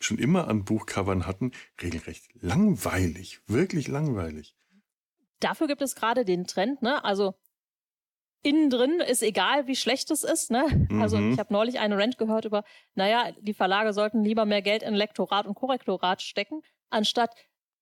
[0.00, 4.56] schon immer an Buchcovern hatten, regelrecht langweilig, wirklich langweilig.
[5.38, 7.04] Dafür gibt es gerade den Trend, ne?
[7.04, 7.36] Also
[8.48, 10.50] innen drin ist egal, wie schlecht es ist.
[10.50, 10.64] Ne?
[10.64, 11.02] Also mhm.
[11.02, 14.82] Also ich habe neulich eine Rant gehört über, naja, die Verlage sollten lieber mehr Geld
[14.82, 17.34] in Lektorat und Korrektorat stecken, anstatt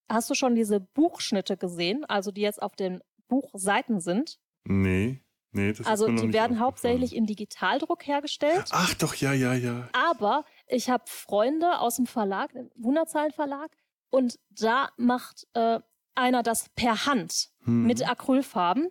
[0.08, 4.38] hast du schon diese Buchschnitte gesehen, also die jetzt auf den Buchseiten sind?
[4.64, 5.22] Nee.
[5.52, 8.66] Nee, das also die werden hauptsächlich in Digitaldruck hergestellt.
[8.72, 9.88] Ach doch, ja, ja, ja.
[9.92, 13.70] Aber ich habe Freunde aus dem Verlag, dem Wunderzeilen Verlag,
[14.10, 15.80] und da macht äh,
[16.14, 17.86] einer das per Hand Hm.
[17.86, 18.88] mit Acrylfarben.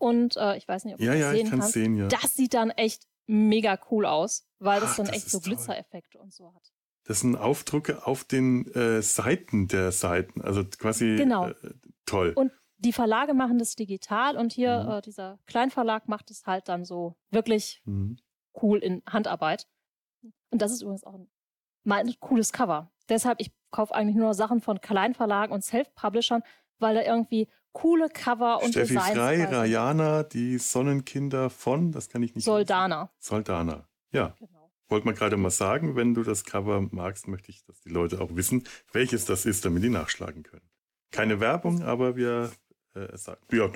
[0.00, 1.72] Und äh, ich weiß nicht, ob ja, du ja, das ich sehen kann kannst.
[1.74, 2.08] sehen, ja.
[2.08, 5.40] Das sieht dann echt mega cool aus, weil das Ach, dann das echt so.
[5.40, 6.72] Glitzereffekte und so hat.
[7.04, 10.40] Das sind Aufdrucke auf den äh, Seiten der Seiten.
[10.42, 11.48] Also quasi Genau.
[11.48, 11.54] äh,
[12.06, 12.32] toll.
[12.34, 14.90] Und die Verlage machen das digital und hier Mhm.
[14.90, 18.18] äh, dieser Kleinverlag macht es halt dann so wirklich Mhm.
[18.62, 19.68] cool in Handarbeit.
[20.50, 21.30] Und das ist übrigens auch ein,
[21.84, 22.90] mal ein cooles Cover.
[23.08, 26.42] Deshalb, ich kaufe eigentlich nur Sachen von Kleinverlagen und Self-Publishern,
[26.78, 29.44] weil da irgendwie coole Cover und Steffi Designs Frei.
[29.44, 32.44] Rayana, die Sonnenkinder von, das kann ich nicht.
[32.44, 33.02] Soldana.
[33.02, 33.10] lesen.
[33.18, 33.88] Soldana.
[34.12, 34.70] Ja, Genau.
[34.88, 38.20] wollte man gerade mal sagen, wenn du das Cover magst, möchte ich, dass die Leute
[38.20, 40.68] auch wissen, welches das ist, damit die nachschlagen können.
[41.12, 42.50] Keine Werbung, aber wir
[42.94, 43.70] äh, sagen, ja,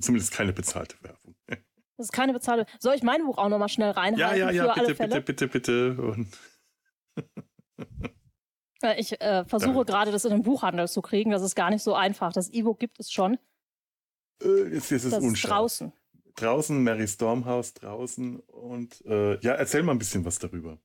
[0.00, 1.34] zumindest keine bezahlte Werbung.
[1.98, 2.64] Das ist keine bezahlte.
[2.80, 5.92] Soll ich mein Buch auch nochmal schnell reinhalten Ja, ja, ja, bitte, bitte, bitte, bitte.
[6.02, 6.26] Und
[7.16, 7.22] Äh,
[8.98, 9.92] Ich äh, versuche Danke.
[9.92, 11.30] gerade, das in den Buchhandel zu kriegen.
[11.30, 12.32] Das ist gar nicht so einfach.
[12.32, 13.38] Das E-Book gibt es schon.
[14.42, 15.50] äh, jetzt, jetzt ist Das ist unscharf.
[15.52, 15.92] draußen.
[16.36, 18.40] Draußen, Mary Stormhouse draußen.
[18.40, 20.78] Und äh, ja, erzähl mal ein bisschen was darüber.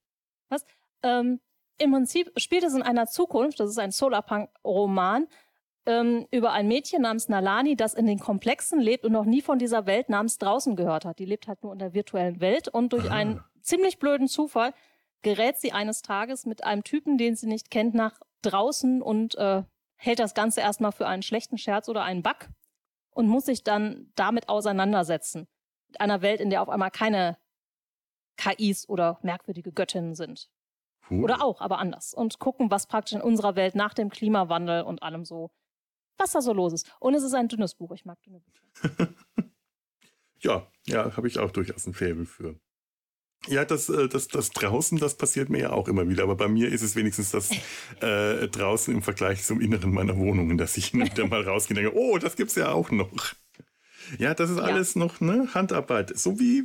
[1.03, 1.39] Ähm,
[1.79, 5.27] Im Prinzip spielt es in einer Zukunft, das ist ein Solarpunk-Roman,
[5.85, 9.59] ähm, über ein Mädchen namens Nalani, das in den Komplexen lebt und noch nie von
[9.59, 11.19] dieser Welt namens draußen gehört hat.
[11.19, 13.13] Die lebt halt nur in der virtuellen Welt und durch Ah.
[13.13, 14.73] einen ziemlich blöden Zufall
[15.27, 19.63] gerät sie eines Tages mit einem Typen, den sie nicht kennt, nach draußen und äh,
[19.97, 22.47] hält das Ganze erstmal für einen schlechten Scherz oder einen Bug
[23.09, 25.49] und muss sich dann damit auseinandersetzen.
[25.89, 27.37] Mit einer Welt, in der auf einmal keine
[28.37, 30.49] KIs oder merkwürdige Göttinnen sind.
[31.09, 31.25] Cool.
[31.25, 32.13] Oder auch, aber anders.
[32.13, 35.51] Und gucken, was praktisch in unserer Welt nach dem Klimawandel und allem so,
[36.17, 36.95] was da so los ist.
[37.01, 37.91] Und es ist ein dünnes Buch.
[37.91, 39.13] Ich mag dünne Bücher.
[40.39, 42.59] Ja, ja, habe ich auch durchaus ein Faible für.
[43.53, 46.23] Ja, das, äh, das, das draußen, das passiert mir ja auch immer wieder.
[46.23, 47.49] Aber bei mir ist es wenigstens das
[48.01, 51.97] äh, draußen im Vergleich zum Inneren meiner Wohnung, dass ich wieder mal rausgehe und denke,
[51.97, 53.09] oh, das gibt's ja auch noch.
[54.19, 54.63] Ja, das ist Ja.
[54.63, 56.63] alles noch ne Handarbeit, so wie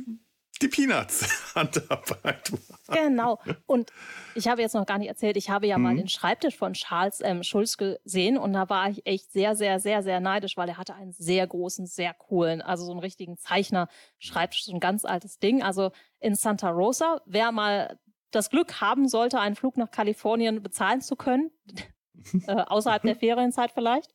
[0.61, 2.51] die Peanuts Handarbeit.
[2.89, 3.39] Genau.
[3.65, 3.91] Und
[4.35, 5.97] ich habe jetzt noch gar nicht erzählt, ich habe ja mal Mhm.
[5.97, 7.43] den Schreibtisch von Charles M.
[7.43, 10.93] Schulz gesehen und da war ich echt sehr, sehr, sehr, sehr neidisch, weil er hatte
[10.95, 15.63] einen sehr großen, sehr coolen, also so einen richtigen Zeichner-Schreibtisch, so ein ganz altes Ding.
[15.63, 17.99] Also in Santa Rosa, wer mal
[18.31, 21.51] das Glück haben sollte, einen Flug nach Kalifornien bezahlen zu können,
[22.47, 24.13] äh, außerhalb der Ferienzeit vielleicht,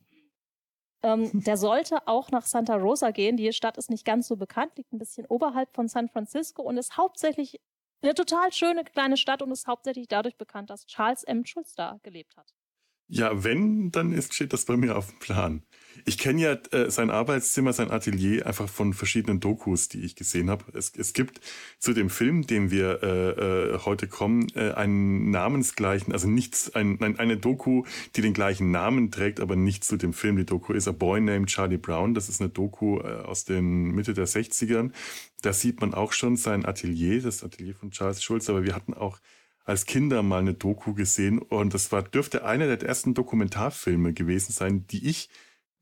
[1.02, 3.36] ähm, der sollte auch nach Santa Rosa gehen.
[3.36, 6.76] Die Stadt ist nicht ganz so bekannt, liegt ein bisschen oberhalb von San Francisco und
[6.76, 7.60] ist hauptsächlich
[8.02, 11.44] eine total schöne kleine Stadt und ist hauptsächlich dadurch bekannt, dass Charles M.
[11.44, 12.54] Schulz da gelebt hat.
[13.08, 15.62] Ja, wenn, dann ist, steht das bei mir auf dem Plan.
[16.04, 20.50] Ich kenne ja äh, sein Arbeitszimmer, sein Atelier einfach von verschiedenen Dokus, die ich gesehen
[20.50, 20.64] habe.
[20.74, 21.40] Es, es gibt
[21.78, 27.00] zu dem Film, dem wir äh, äh, heute kommen, äh, einen namensgleichen, also nichts, ein,
[27.02, 27.84] ein, eine Doku,
[28.16, 30.36] die den gleichen Namen trägt, aber nicht zu dem Film.
[30.36, 32.14] Die Doku ist A Boy Named Charlie Brown.
[32.14, 34.92] Das ist eine Doku äh, aus den Mitte der 60ern.
[35.42, 38.50] Da sieht man auch schon sein Atelier, das Atelier von Charles Schulz.
[38.50, 39.18] Aber wir hatten auch
[39.68, 44.50] als Kinder mal eine Doku gesehen und das war dürfte einer der ersten Dokumentarfilme gewesen
[44.50, 45.28] sein, die ich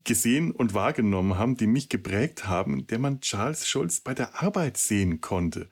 [0.03, 4.77] gesehen und wahrgenommen haben, die mich geprägt haben, der man Charles Schulz bei der Arbeit
[4.77, 5.69] sehen konnte.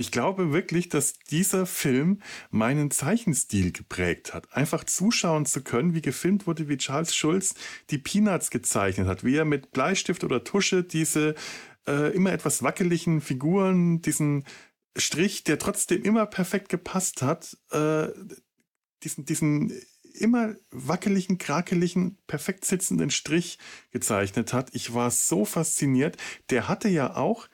[0.00, 4.52] Ich glaube wirklich, dass dieser Film meinen Zeichenstil geprägt hat.
[4.52, 7.54] Einfach zuschauen zu können, wie gefilmt wurde, wie Charles Schulz
[7.90, 11.34] die Peanuts gezeichnet hat, wie er mit Bleistift oder Tusche diese
[11.88, 14.44] äh, immer etwas wackeligen Figuren, diesen
[14.96, 18.06] Strich, der trotzdem immer perfekt gepasst hat, äh,
[19.02, 19.72] diesen, diesen
[20.18, 23.58] immer wackeligen, krakeligen, perfekt sitzenden Strich
[23.90, 24.74] gezeichnet hat.
[24.74, 26.16] Ich war so fasziniert.
[26.50, 27.48] Der hatte ja auch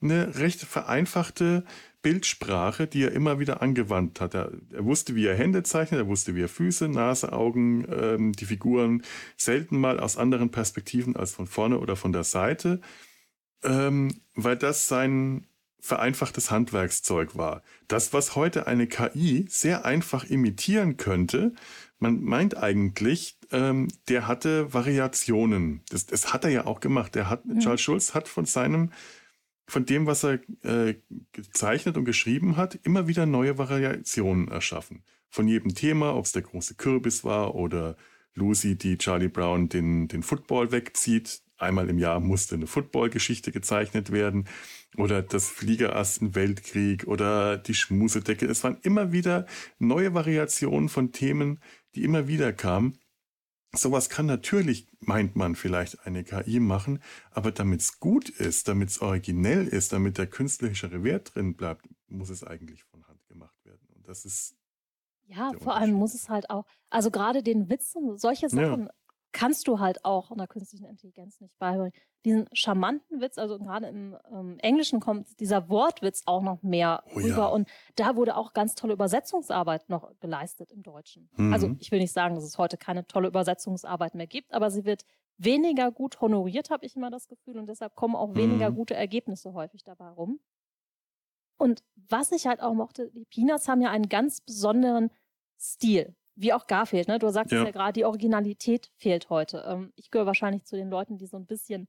[0.00, 1.64] eine recht vereinfachte
[2.02, 4.34] Bildsprache, die er immer wieder angewandt hat.
[4.34, 8.32] Er, er wusste, wie er Hände zeichnet, er wusste, wie er Füße, Nase, Augen, ähm,
[8.32, 9.02] die Figuren
[9.36, 12.80] selten mal aus anderen Perspektiven als von vorne oder von der Seite,
[13.62, 15.46] ähm, weil das sein
[15.78, 17.62] vereinfachtes Handwerkszeug war.
[17.88, 21.52] Das, was heute eine KI sehr einfach imitieren könnte,
[22.02, 25.82] man meint eigentlich, ähm, der hatte Variationen.
[25.88, 27.14] Das, das hat er ja auch gemacht.
[27.14, 27.60] Der hat, Mhm.
[27.60, 28.90] Charles Schulz hat von seinem,
[29.68, 30.96] von dem, was er äh,
[31.32, 35.04] gezeichnet und geschrieben hat, immer wieder neue Variationen erschaffen.
[35.30, 37.96] Von jedem Thema, ob es der große Kürbis war oder
[38.34, 41.40] Lucy, die Charlie Brown den, den Football wegzieht.
[41.56, 44.48] Einmal im Jahr musste eine Football-Geschichte gezeichnet werden.
[44.96, 48.46] Oder das Fliegerass im Weltkrieg oder die Schmusedecke.
[48.46, 49.46] Es waren immer wieder
[49.78, 51.60] neue Variationen von Themen,
[51.94, 52.98] die immer wieder kamen.
[53.74, 58.90] Sowas kann natürlich, meint man vielleicht, eine KI machen, aber damit es gut ist, damit
[58.90, 63.56] es originell ist, damit der künstlerische Wert drin bleibt, muss es eigentlich von Hand gemacht
[63.64, 63.86] werden.
[63.94, 64.56] Und das ist.
[65.28, 68.90] Ja, vor allem muss es halt auch, also gerade den Witz und solche Sachen ja
[69.32, 71.92] kannst du halt auch einer künstlichen Intelligenz nicht beibringen.
[72.24, 77.16] Diesen charmanten Witz, also gerade im ähm, Englischen kommt dieser Wortwitz auch noch mehr oh,
[77.16, 77.36] rüber.
[77.36, 77.46] Ja.
[77.46, 81.28] Und da wurde auch ganz tolle Übersetzungsarbeit noch geleistet im Deutschen.
[81.36, 81.52] Mhm.
[81.52, 84.84] Also ich will nicht sagen, dass es heute keine tolle Übersetzungsarbeit mehr gibt, aber sie
[84.84, 85.04] wird
[85.36, 87.58] weniger gut honoriert, habe ich immer das Gefühl.
[87.58, 88.76] Und deshalb kommen auch weniger mhm.
[88.76, 90.38] gute Ergebnisse häufig dabei rum.
[91.58, 95.10] Und was ich halt auch mochte, die Peanuts haben ja einen ganz besonderen
[95.58, 97.18] Stil wie auch Garfield, ne?
[97.18, 99.64] Du sagst ja, ja gerade, die Originalität fehlt heute.
[99.66, 101.88] Ähm, ich gehöre wahrscheinlich zu den Leuten, die so ein bisschen,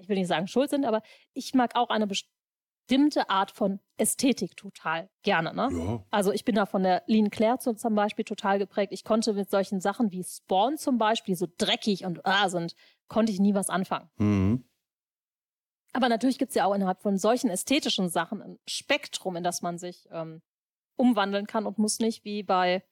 [0.00, 4.56] ich will nicht sagen schuld sind, aber ich mag auch eine bestimmte Art von Ästhetik
[4.56, 5.54] total gerne.
[5.54, 5.68] Ne?
[5.72, 6.04] Ja.
[6.10, 8.92] Also ich bin da von der Lean Claire zum Beispiel total geprägt.
[8.92, 12.74] Ich konnte mit solchen Sachen wie Spawn zum Beispiel, die so dreckig und ah sind,
[13.08, 14.08] konnte ich nie was anfangen.
[14.16, 14.64] Mhm.
[15.92, 19.60] Aber natürlich gibt es ja auch innerhalb von solchen ästhetischen Sachen ein Spektrum, in das
[19.60, 20.40] man sich ähm,
[20.96, 22.84] umwandeln kann und muss nicht wie bei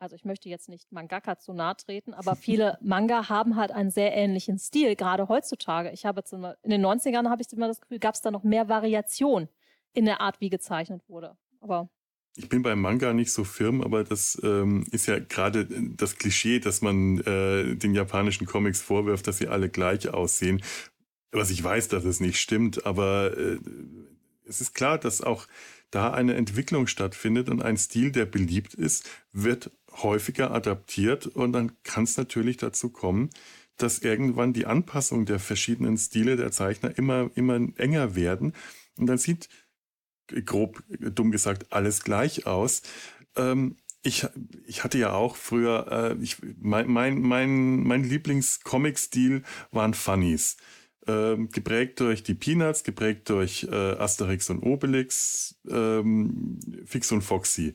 [0.00, 3.90] also ich möchte jetzt nicht Mangaka zu nahe treten, aber viele Manga haben halt einen
[3.90, 5.90] sehr ähnlichen Stil, gerade heutzutage.
[5.90, 8.30] Ich habe jetzt immer, in den 90ern habe ich immer das Gefühl, gab es da
[8.30, 9.48] noch mehr Variation
[9.92, 11.36] in der Art, wie gezeichnet wurde.
[11.60, 11.90] Aber
[12.36, 16.60] ich bin beim Manga nicht so firm, aber das ähm, ist ja gerade das Klischee,
[16.60, 20.62] dass man äh, den japanischen Comics vorwirft, dass sie alle gleich aussehen.
[21.32, 23.58] Was ich weiß, dass es nicht stimmt, aber äh,
[24.44, 25.46] es ist klar, dass auch
[25.90, 29.70] da eine Entwicklung stattfindet und ein Stil, der beliebt ist, wird
[30.02, 33.30] häufiger adaptiert und dann kann es natürlich dazu kommen,
[33.76, 38.54] dass irgendwann die Anpassung der verschiedenen Stile der Zeichner immer, immer enger werden
[38.96, 39.48] und dann sieht,
[40.44, 42.82] grob dumm gesagt, alles gleich aus.
[43.36, 44.26] Ähm, ich,
[44.66, 50.56] ich hatte ja auch früher, äh, ich, mein, mein, mein, mein Lieblings-Comic-Stil waren Funnies.
[51.06, 57.74] Ähm, geprägt durch die Peanuts, geprägt durch äh, Asterix und Obelix, ähm, Fix und Foxy.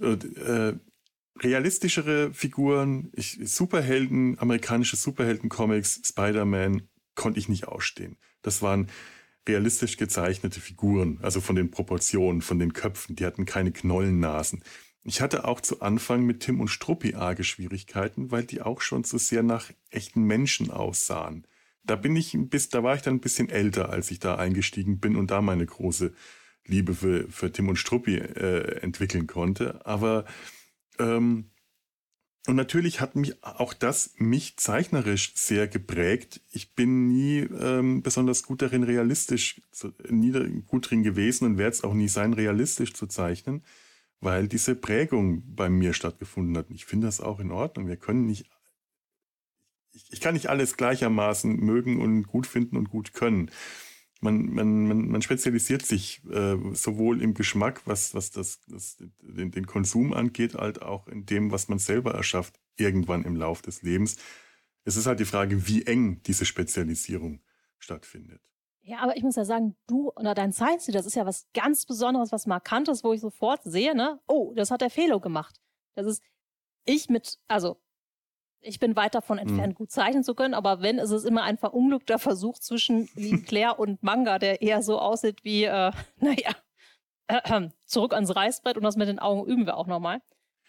[0.00, 0.74] Äh,
[1.42, 6.82] realistischere Figuren, ich, Superhelden, amerikanische Superhelden-Comics, Spider-Man,
[7.14, 8.16] konnte ich nicht ausstehen.
[8.42, 8.88] Das waren
[9.48, 14.62] realistisch gezeichnete Figuren, also von den Proportionen, von den Köpfen, die hatten keine Knollennasen.
[15.02, 19.04] Ich hatte auch zu Anfang mit Tim und Struppi arge Schwierigkeiten, weil die auch schon
[19.04, 21.46] so sehr nach echten Menschen aussahen.
[21.84, 25.00] Da bin ich bis, da war ich dann ein bisschen älter, als ich da eingestiegen
[25.00, 26.12] bin und da meine große
[26.66, 29.84] Liebe für, für Tim und Struppi äh, entwickeln konnte.
[29.86, 30.26] Aber
[31.00, 31.50] ähm,
[32.46, 36.40] und natürlich hat mich auch das mich zeichnerisch sehr geprägt.
[36.50, 40.32] Ich bin nie ähm, besonders gut darin, realistisch, zu, nie
[40.66, 43.62] gut drin gewesen und werde es auch nie sein, realistisch zu zeichnen,
[44.20, 46.66] weil diese Prägung bei mir stattgefunden hat.
[46.70, 47.88] Ich finde das auch in Ordnung.
[47.88, 48.48] Wir können nicht,
[49.92, 53.50] ich, ich kann nicht alles gleichermaßen mögen und gut finden und gut können
[54.20, 59.50] man, man, man, man spezialisiert sich äh, sowohl im Geschmack, was, was das, das, den,
[59.50, 63.82] den Konsum angeht, als auch in dem, was man selber erschafft, irgendwann im Lauf des
[63.82, 64.16] Lebens.
[64.84, 67.40] Es ist halt die Frage, wie eng diese Spezialisierung
[67.78, 68.40] stattfindet.
[68.82, 71.84] Ja, aber ich muss ja sagen, du oder dein Science, das ist ja was ganz
[71.84, 74.20] Besonderes, was Markantes, wo ich sofort sehe, ne?
[74.26, 75.60] Oh, das hat der Felo gemacht.
[75.94, 76.22] Das ist
[76.84, 77.80] ich mit, also
[78.62, 79.48] ich bin weit davon mhm.
[79.48, 79.76] entfernt, mhm.
[79.76, 83.08] gut zeichnen zu können, aber wenn, ist es immer ein verunglückter Versuch zwischen
[83.46, 86.54] Claire und Manga, der eher so aussieht wie, äh, naja,
[87.28, 90.20] äh, zurück ans Reißbrett und das mit den Augen üben wir auch nochmal.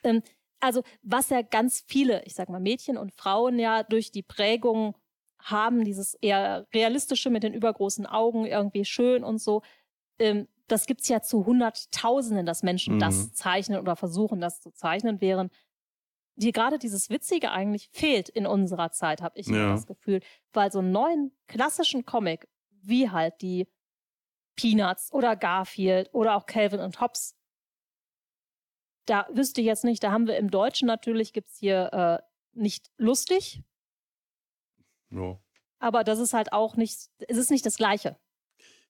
[0.04, 0.21] Ähm,
[0.60, 4.95] also, was ja ganz viele, ich sag mal, Mädchen und Frauen ja durch die Prägung
[5.39, 9.63] haben, dieses eher realistische mit den übergroßen Augen, irgendwie schön und so,
[10.19, 12.99] ähm, das gibt's ja zu Hunderttausenden, dass Menschen mhm.
[12.99, 15.51] das zeichnen oder versuchen, das zu zeichnen, während
[16.41, 19.73] die gerade dieses Witzige eigentlich fehlt in unserer Zeit, habe ich ja.
[19.73, 20.21] das Gefühl.
[20.54, 22.48] Weil so einen neuen klassischen Comic,
[22.81, 23.67] wie halt die
[24.56, 27.35] Peanuts oder Garfield oder auch Calvin und Hobbes,
[29.06, 32.23] da wüsste ich jetzt nicht, da haben wir im Deutschen natürlich, gibt es hier äh,
[32.54, 33.62] nicht lustig.
[35.10, 35.39] Ja.
[35.79, 38.17] Aber das ist halt auch nicht, es ist nicht das Gleiche.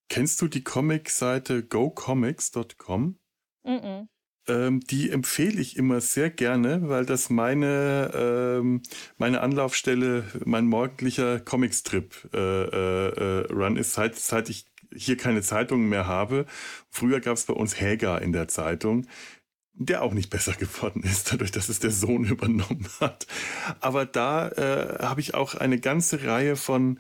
[0.10, 3.20] Kennst du die Comic-Seite gocomics.com?
[3.64, 4.08] Mm, -mm.
[4.48, 8.82] Ähm, die empfehle ich immer sehr gerne, weil das meine, ähm,
[9.18, 16.08] meine Anlaufstelle, mein morgendlicher Comicstrip-Run äh, äh, ist, seit, seit ich hier keine Zeitungen mehr
[16.08, 16.46] habe.
[16.90, 19.06] Früher gab es bei uns Häger in der Zeitung,
[19.74, 23.28] der auch nicht besser geworden ist, dadurch, dass es der Sohn übernommen hat.
[23.80, 27.00] Aber da äh, habe ich auch eine ganze Reihe von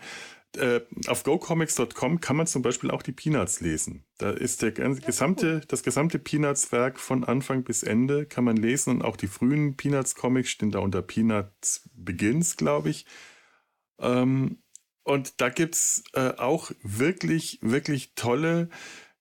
[0.57, 4.05] äh, auf gocomics.com kann man zum Beispiel auch die Peanuts lesen.
[4.17, 9.01] Da ist der gesamte, das gesamte Peanuts-Werk von Anfang bis Ende kann man lesen und
[9.03, 13.05] auch die frühen Peanuts-Comics stehen da unter Peanuts Begins, glaube ich.
[13.99, 14.61] Ähm,
[15.03, 18.69] und da gibt's äh, auch wirklich, wirklich tolle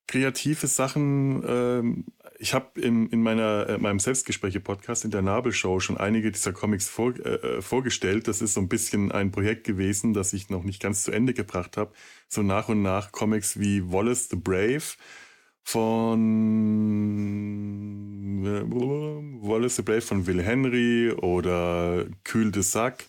[0.07, 1.43] kreative Sachen.
[1.47, 2.05] Ähm,
[2.41, 6.89] ich habe in, in meiner, äh, meinem Selbstgespräche-Podcast in der Nabelshow schon einige dieser Comics
[6.89, 8.27] vor, äh, äh, vorgestellt.
[8.27, 11.35] Das ist so ein bisschen ein Projekt gewesen, das ich noch nicht ganz zu Ende
[11.35, 11.93] gebracht habe.
[12.27, 14.81] So nach und nach Comics wie Wallace the Brave
[15.63, 16.17] von
[18.43, 18.63] äh,
[19.47, 23.05] Wallace the Brave von Will Henry oder Kühl de Sac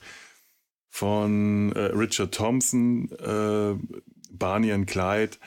[0.91, 3.77] von äh, Richard Thompson, äh,
[4.31, 5.39] Barney and Clyde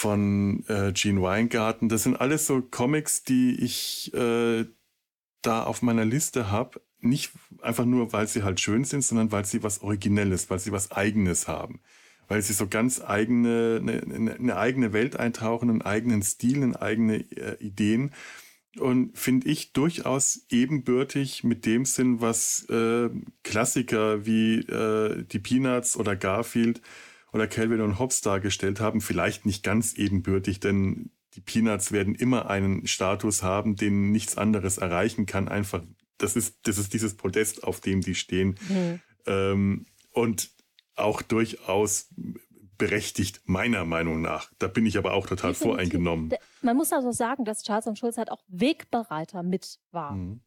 [0.00, 1.90] von äh, Gene Weingarten.
[1.90, 4.64] Das sind alles so Comics, die ich äh,
[5.42, 6.80] da auf meiner Liste habe.
[7.00, 10.72] Nicht einfach nur, weil sie halt schön sind, sondern weil sie was Originelles, weil sie
[10.72, 11.80] was Eigenes haben.
[12.28, 17.16] Weil sie so ganz eigene, eine, eine eigene Welt eintauchen, einen eigenen Stil, eine eigene
[17.32, 18.12] äh, Ideen.
[18.78, 23.10] Und finde ich durchaus ebenbürtig mit dem Sinn, was äh,
[23.42, 26.80] Klassiker wie äh, die Peanuts oder Garfield
[27.32, 32.50] oder Calvin und Hobbes dargestellt haben, vielleicht nicht ganz ebenbürtig, denn die Peanuts werden immer
[32.50, 35.48] einen Status haben, den nichts anderes erreichen kann.
[35.48, 35.82] Einfach,
[36.18, 38.58] das ist, das ist dieses Podest, auf dem die stehen.
[38.68, 39.00] Mhm.
[39.26, 40.50] Ähm, und
[40.96, 42.08] auch durchaus
[42.78, 44.50] berechtigt, meiner Meinung nach.
[44.58, 45.62] Da bin ich aber auch total Definitiv.
[45.62, 46.34] voreingenommen.
[46.62, 50.12] Man muss also sagen, dass Charles und Schulz halt auch Wegbereiter mit war.
[50.12, 50.40] Mhm.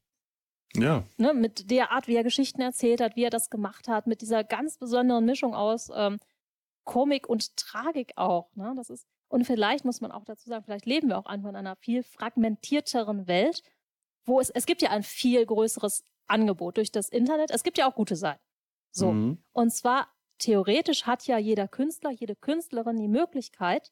[0.76, 1.04] Ja.
[1.18, 4.22] Ne, mit der Art, wie er Geschichten erzählt hat, wie er das gemacht hat, mit
[4.22, 6.18] dieser ganz besonderen Mischung aus ähm,
[6.84, 8.54] Komik und Tragik auch.
[8.56, 8.74] Ne?
[8.76, 11.56] Das ist, und vielleicht muss man auch dazu sagen, vielleicht leben wir auch einfach in
[11.56, 13.64] einer viel fragmentierteren Welt,
[14.26, 17.52] wo es, es gibt ja ein viel größeres Angebot durch das Internet.
[17.52, 18.44] Es gibt ja auch gute Seiten.
[18.92, 19.12] So.
[19.12, 19.44] Mhm.
[19.52, 20.08] Und zwar
[20.38, 23.92] theoretisch hat ja jeder Künstler, jede Künstlerin die Möglichkeit,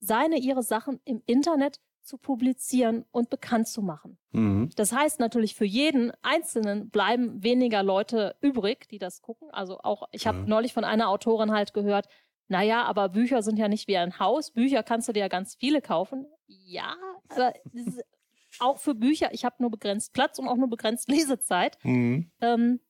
[0.00, 4.18] seine, ihre Sachen im Internet zu publizieren und bekannt zu machen.
[4.32, 4.70] Mhm.
[4.76, 9.48] Das heißt natürlich, für jeden Einzelnen bleiben weniger Leute übrig, die das gucken.
[9.50, 10.44] Also auch, ich habe ja.
[10.46, 12.08] neulich von einer Autorin halt gehört,
[12.48, 14.52] naja, aber Bücher sind ja nicht wie ein Haus.
[14.52, 16.26] Bücher kannst du dir ja ganz viele kaufen.
[16.46, 16.94] Ja,
[17.28, 17.52] aber
[18.60, 21.76] auch für Bücher, ich habe nur begrenzt Platz und auch nur begrenzt Lesezeit.
[21.82, 22.30] Mhm.
[22.40, 22.80] Ähm,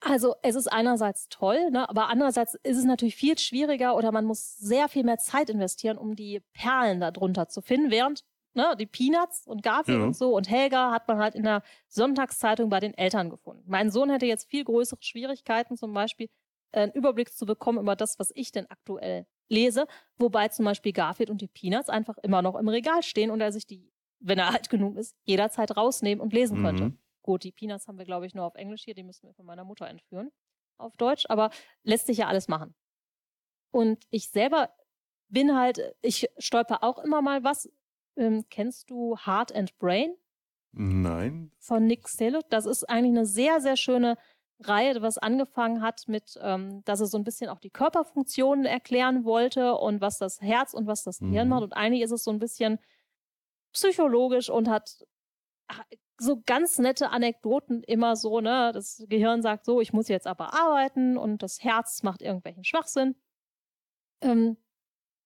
[0.00, 4.24] also es ist einerseits toll, ne, aber andererseits ist es natürlich viel schwieriger oder man
[4.24, 8.24] muss sehr viel mehr Zeit investieren, um die Perlen darunter zu finden, während
[8.54, 10.04] ne, die Peanuts und Garfield ja.
[10.04, 13.64] und so und Helga hat man halt in der Sonntagszeitung bei den Eltern gefunden.
[13.66, 16.28] Mein Sohn hätte jetzt viel größere Schwierigkeiten, zum Beispiel
[16.72, 19.86] äh, einen Überblick zu bekommen über das, was ich denn aktuell lese,
[20.16, 23.52] wobei zum Beispiel Garfield und die Peanuts einfach immer noch im Regal stehen und er
[23.52, 26.64] sich die, wenn er alt genug ist, jederzeit rausnehmen und lesen mhm.
[26.64, 26.92] könnte.
[27.22, 29.46] Gut, die Peanuts haben wir, glaube ich, nur auf Englisch hier, die müssen wir von
[29.46, 30.30] meiner Mutter entführen
[30.80, 31.50] auf Deutsch, aber
[31.82, 32.74] lässt sich ja alles machen.
[33.70, 34.70] Und ich selber
[35.28, 37.70] bin halt, ich stolper auch immer mal was.
[38.16, 40.14] Ähm, kennst du Heart and Brain?
[40.72, 41.52] Nein.
[41.58, 42.40] Von Nick Stelo.
[42.48, 44.16] Das ist eigentlich eine sehr, sehr schöne
[44.60, 49.24] Reihe, was angefangen hat mit, ähm, dass er so ein bisschen auch die Körperfunktionen erklären
[49.24, 51.50] wollte und was das Herz und was das Gehirn mhm.
[51.50, 51.62] macht.
[51.62, 52.78] Und eigentlich ist es so ein bisschen
[53.72, 55.06] psychologisch und hat
[56.20, 58.72] so ganz nette Anekdoten immer so, ne?
[58.74, 63.16] Das Gehirn sagt so, ich muss jetzt aber arbeiten und das Herz macht irgendwelchen Schwachsinn.
[64.20, 64.58] Ähm,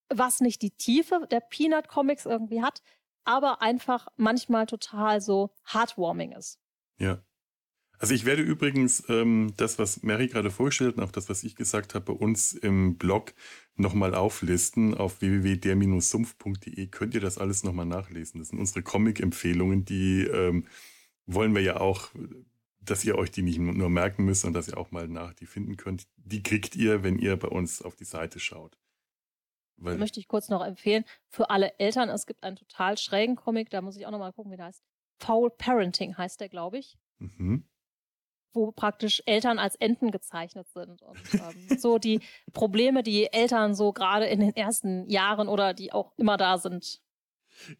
[0.08, 2.82] was nicht die Tiefe der Peanut Comics irgendwie hat,
[3.24, 6.60] aber einfach manchmal total so heartwarming ist.
[6.98, 7.22] Ja.
[7.98, 11.56] Also ich werde übrigens ähm, das, was Mary gerade vorgestellt und auch das, was ich
[11.56, 13.34] gesagt habe, bei uns im Blog
[13.76, 14.94] nochmal auflisten.
[14.94, 18.40] Auf www.der-sumpf.de könnt ihr das alles nochmal nachlesen.
[18.40, 20.66] Das sind unsere Comic-Empfehlungen, die ähm,
[21.26, 22.10] wollen wir ja auch,
[22.80, 25.46] dass ihr euch die nicht nur merken müsst und dass ihr auch mal nach die
[25.46, 26.06] finden könnt.
[26.16, 28.76] Die kriegt ihr, wenn ihr bei uns auf die Seite schaut.
[29.76, 33.70] Weil möchte ich kurz noch empfehlen, für alle Eltern, es gibt einen total schrägen Comic,
[33.70, 34.84] da muss ich auch nochmal gucken, wie der heißt.
[35.18, 36.96] Foul Parenting heißt der, glaube ich.
[37.18, 37.64] Mhm
[38.54, 41.02] wo praktisch Eltern als Enten gezeichnet sind.
[41.02, 42.20] Und ähm, so die
[42.52, 47.00] Probleme, die Eltern so gerade in den ersten Jahren oder die auch immer da sind.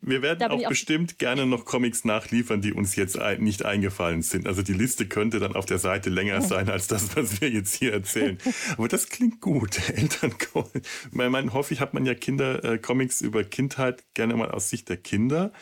[0.01, 4.47] Wir werden auch, auch bestimmt gerne noch Comics nachliefern, die uns jetzt nicht eingefallen sind.
[4.47, 7.75] Also die Liste könnte dann auf der Seite länger sein als das, was wir jetzt
[7.75, 8.39] hier erzählen.
[8.77, 9.89] Aber das klingt gut.
[9.95, 10.35] Eltern,
[11.11, 14.70] man, man hoffe ich, hat man ja Kinder, äh, Comics über Kindheit gerne mal aus
[14.70, 15.53] Sicht der Kinder.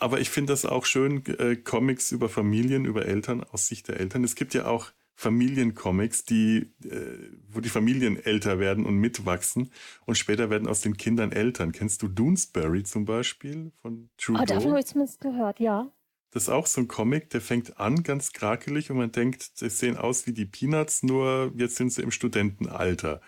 [0.00, 4.00] Aber ich finde das auch schön, äh, Comics über Familien, über Eltern, aus Sicht der
[4.00, 4.24] Eltern.
[4.24, 7.18] Es gibt ja auch Familiencomics, die, äh,
[7.50, 9.70] wo die Familien älter werden und mitwachsen
[10.06, 11.72] und später werden aus den Kindern Eltern.
[11.72, 14.38] Kennst du Doonesbury zum Beispiel von True?
[14.40, 15.92] Ah, davon habe ich zumindest gehört, ja.
[16.30, 19.68] Das ist auch so ein Comic, der fängt an ganz krakelig und man denkt, sie
[19.68, 23.20] sehen aus wie die Peanuts, nur jetzt sind sie im Studentenalter.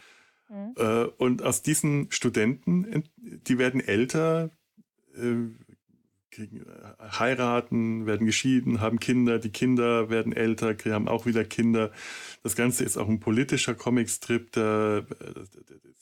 [0.49, 0.75] Mhm.
[0.77, 4.51] Äh, und aus diesen Studenten, die werden älter,
[5.15, 5.35] äh,
[6.33, 11.93] kriegen, äh, heiraten, werden geschieden, haben Kinder, die Kinder werden älter, haben auch wieder Kinder.
[12.43, 15.05] Das Ganze ist auch ein politischer Comicstrip, da,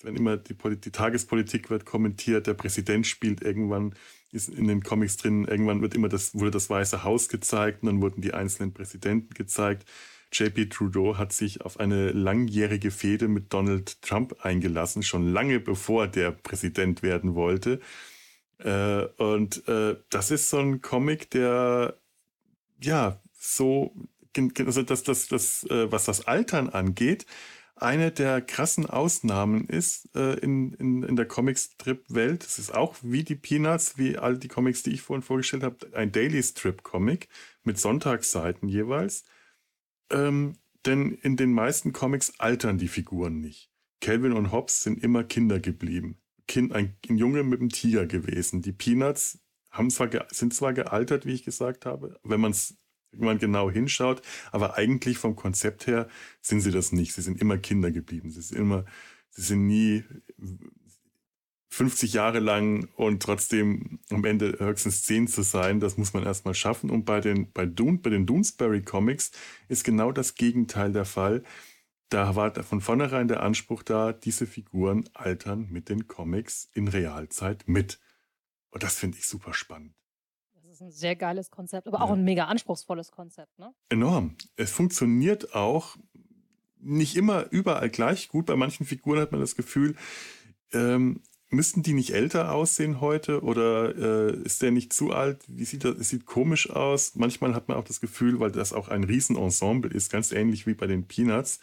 [0.02, 3.94] wenn immer die, die Tagespolitik wird kommentiert, der Präsident spielt irgendwann
[4.32, 7.86] ist in den Comics drin, irgendwann wird immer das, wurde das Weiße Haus gezeigt und
[7.86, 9.88] dann wurden die einzelnen Präsidenten gezeigt.
[10.32, 16.06] JP Trudeau hat sich auf eine langjährige Fehde mit Donald Trump eingelassen, schon lange bevor
[16.06, 17.80] der Präsident werden wollte.
[18.64, 21.96] Äh, und äh, das ist so ein Comic, der
[22.82, 23.94] ja so,
[24.36, 27.26] also das, das, das, äh, was das Altern angeht,
[27.80, 32.44] eine der krassen Ausnahmen ist äh, in, in, in der Comic-Strip-Welt.
[32.44, 35.88] Es ist auch wie die Peanuts, wie all die Comics, die ich vorhin vorgestellt habe,
[35.94, 37.28] ein Daily-Strip-Comic
[37.64, 39.24] mit Sonntagsseiten jeweils.
[40.10, 43.70] Ähm, denn in den meisten Comics altern die Figuren nicht.
[44.00, 46.18] Calvin und Hobbes sind immer Kinder geblieben.
[46.50, 48.60] Kind, ein, ein Junge mit einem Tiger gewesen.
[48.60, 49.38] Die Peanuts
[49.70, 52.76] haben zwar sind zwar gealtert, wie ich gesagt habe, wenn man es
[53.12, 54.20] man genau hinschaut,
[54.50, 56.08] aber eigentlich vom Konzept her
[56.40, 57.12] sind sie das nicht.
[57.12, 58.30] Sie sind immer Kinder geblieben.
[58.32, 58.84] Sie sind immer,
[59.30, 60.02] sie sind nie
[61.68, 66.54] 50 Jahre lang und trotzdem am Ende höchstens 10 zu sein, das muss man erstmal
[66.54, 66.90] schaffen.
[66.90, 69.30] Und bei den, bei, Dune, bei den Doonesbury Comics
[69.68, 71.44] ist genau das Gegenteil der Fall.
[72.10, 77.64] Da war von vornherein der Anspruch da, diese Figuren altern mit den Comics in Realzeit
[77.66, 77.98] mit.
[78.70, 79.94] Und das finde ich super spannend
[80.80, 83.74] ist ein sehr geiles Konzept, aber auch ein mega anspruchsvolles Konzept, ne?
[83.88, 84.36] Enorm.
[84.56, 85.96] Es funktioniert auch
[86.78, 88.46] nicht immer überall gleich gut.
[88.46, 89.96] Bei manchen Figuren hat man das Gefühl,
[90.72, 95.42] ähm, müssten die nicht älter aussehen heute oder äh, ist der nicht zu alt?
[95.48, 95.96] Wie sieht das?
[95.96, 97.14] Es sieht komisch aus.
[97.16, 100.74] Manchmal hat man auch das Gefühl, weil das auch ein Riesenensemble ist, ganz ähnlich wie
[100.74, 101.60] bei den Peanuts,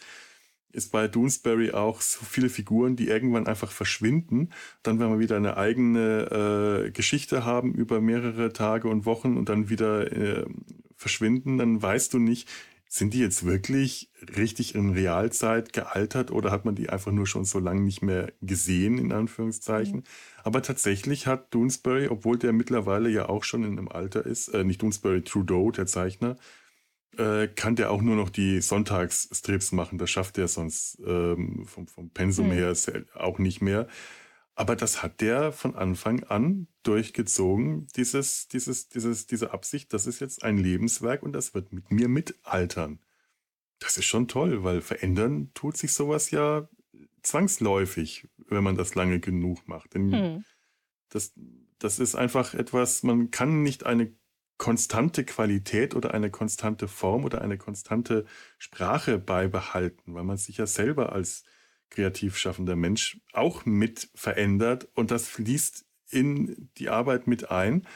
[0.72, 4.50] ist bei Doonesbury auch so viele Figuren, die irgendwann einfach verschwinden.
[4.82, 9.48] Dann, wenn wir wieder eine eigene äh, Geschichte haben über mehrere Tage und Wochen und
[9.48, 10.46] dann wieder äh,
[10.96, 12.48] verschwinden, dann weißt du nicht,
[12.90, 17.44] sind die jetzt wirklich richtig in Realzeit gealtert oder hat man die einfach nur schon
[17.44, 19.98] so lange nicht mehr gesehen, in Anführungszeichen?
[19.98, 20.04] Mhm.
[20.42, 24.64] Aber tatsächlich hat Doonesbury, obwohl der mittlerweile ja auch schon in einem Alter ist, äh,
[24.64, 26.36] nicht Doonesbury, Trudeau, der Zeichner,
[27.18, 29.98] äh, kann der auch nur noch die Sonntagsstrips machen.
[29.98, 32.52] Das schafft er sonst ähm, vom, vom Pensum hm.
[32.52, 32.74] her
[33.14, 33.88] auch nicht mehr.
[34.54, 40.20] Aber das hat der von Anfang an durchgezogen, dieses, dieses, dieses, diese Absicht, das ist
[40.20, 43.00] jetzt ein Lebenswerk und das wird mit mir mitaltern.
[43.78, 46.68] Das ist schon toll, weil verändern tut sich sowas ja
[47.22, 49.94] zwangsläufig, wenn man das lange genug macht.
[49.94, 50.44] Denn hm.
[51.08, 51.32] das,
[51.78, 54.12] das ist einfach etwas, man kann nicht eine
[54.58, 58.26] konstante Qualität oder eine konstante Form oder eine konstante
[58.58, 61.44] Sprache beibehalten, weil man sich ja selber als
[61.90, 67.86] kreativ schaffender Mensch auch mit verändert und das fließt in die Arbeit mit ein.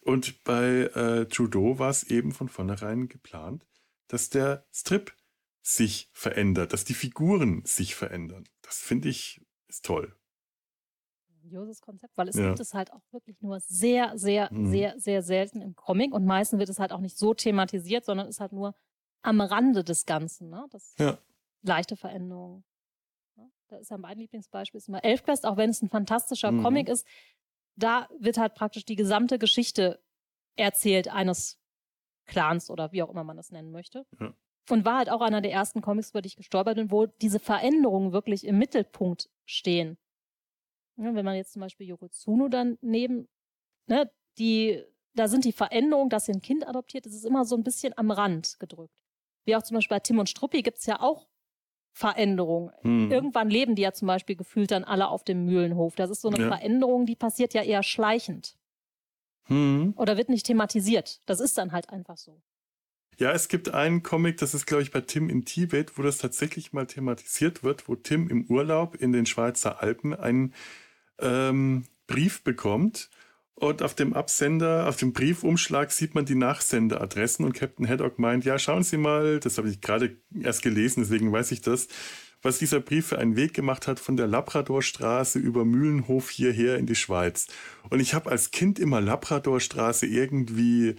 [0.00, 3.66] Und bei äh, Trudeau war es eben von vornherein geplant,
[4.08, 5.14] dass der Strip
[5.62, 8.48] sich verändert, dass die Figuren sich verändern.
[8.62, 10.17] Das finde ich ist toll
[11.48, 12.46] grandioses Konzept, weil es ja.
[12.48, 14.70] gibt es halt auch wirklich nur sehr, sehr, mhm.
[14.70, 18.28] sehr, sehr selten im Comic und meistens wird es halt auch nicht so thematisiert, sondern
[18.28, 18.74] ist halt nur
[19.22, 20.50] am Rande des Ganzen.
[20.50, 20.66] Ne?
[20.70, 21.18] Das ja.
[21.62, 22.64] leichte Veränderungen.
[23.36, 23.50] Ne?
[23.68, 26.62] Da ist ja mein Lieblingsbeispiel ist immer Elfquest, auch wenn es ein fantastischer mhm.
[26.62, 27.06] Comic ist.
[27.76, 30.00] Da wird halt praktisch die gesamte Geschichte
[30.56, 31.58] erzählt eines
[32.26, 34.04] Clans oder wie auch immer man das nennen möchte.
[34.20, 34.34] Ja.
[34.70, 37.38] Und war halt auch einer der ersten Comics, über die ich gestolpert bin, wo diese
[37.38, 39.96] Veränderungen wirklich im Mittelpunkt stehen.
[40.98, 43.28] Ja, wenn man jetzt zum Beispiel Yokozuna dann neben,
[43.86, 44.82] ne, die,
[45.14, 47.96] da sind die Veränderungen, dass sie ein Kind adoptiert, das ist immer so ein bisschen
[47.96, 48.94] am Rand gedrückt.
[49.44, 51.28] Wie auch zum Beispiel bei Tim und Struppi gibt es ja auch
[51.92, 52.70] Veränderungen.
[52.82, 53.10] Hm.
[53.10, 55.94] Irgendwann leben die ja zum Beispiel gefühlt dann alle auf dem Mühlenhof.
[55.94, 56.48] Das ist so eine ja.
[56.48, 58.56] Veränderung, die passiert ja eher schleichend.
[59.44, 59.94] Hm.
[59.96, 61.22] Oder wird nicht thematisiert.
[61.26, 62.40] Das ist dann halt einfach so.
[63.18, 66.18] Ja, es gibt einen Comic, das ist, glaube ich, bei Tim in Tibet, wo das
[66.18, 70.54] tatsächlich mal thematisiert wird, wo Tim im Urlaub in den Schweizer Alpen einen
[71.20, 73.10] ähm, Brief bekommt.
[73.54, 78.44] Und auf dem Absender, auf dem Briefumschlag sieht man die Nachsenderadressen und Captain Haddock meint,
[78.44, 81.88] ja, schauen Sie mal, das habe ich gerade erst gelesen, deswegen weiß ich das,
[82.40, 86.86] was dieser Brief für einen Weg gemacht hat von der Labradorstraße über Mühlenhof hierher in
[86.86, 87.48] die Schweiz.
[87.90, 90.94] Und ich habe als Kind immer Labradorstraße irgendwie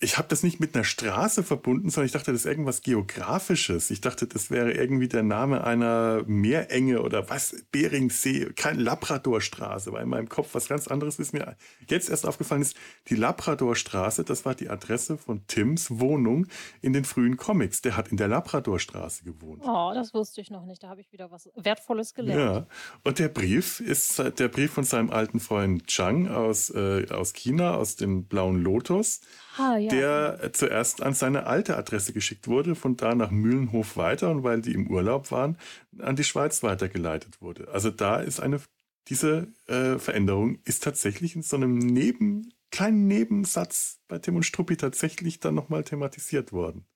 [0.00, 3.90] ich habe das nicht mit einer Straße verbunden, sondern ich dachte, das ist irgendwas Geografisches.
[3.90, 10.04] Ich dachte, das wäre irgendwie der Name einer Meerenge oder was, Beringsee, kein Labradorstraße, weil
[10.04, 11.56] in meinem Kopf was ganz anderes ist mir
[11.88, 12.76] jetzt erst aufgefallen ist.
[13.08, 16.46] Die Labradorstraße, das war die Adresse von Tims Wohnung
[16.80, 17.82] in den frühen Comics.
[17.82, 19.64] Der hat in der Labradorstraße gewohnt.
[19.66, 20.84] Oh, das wusste ich noch nicht.
[20.84, 22.40] Da habe ich wieder was Wertvolles gelernt.
[22.40, 22.66] Ja,
[23.02, 27.74] und der Brief ist der Brief von seinem alten Freund Chang aus, äh, aus China,
[27.74, 29.22] aus dem Blauen Lotus.
[29.58, 29.87] Ah, ja.
[29.88, 34.42] Der äh, zuerst an seine alte Adresse geschickt wurde, von da nach Mühlenhof weiter und
[34.42, 35.56] weil die im Urlaub waren,
[35.98, 37.68] an die Schweiz weitergeleitet wurde.
[37.68, 38.60] Also da ist eine,
[39.08, 44.76] diese äh, Veränderung ist tatsächlich in so einem Neben, kleinen Nebensatz bei Tim und Struppi
[44.76, 46.86] tatsächlich dann nochmal thematisiert worden.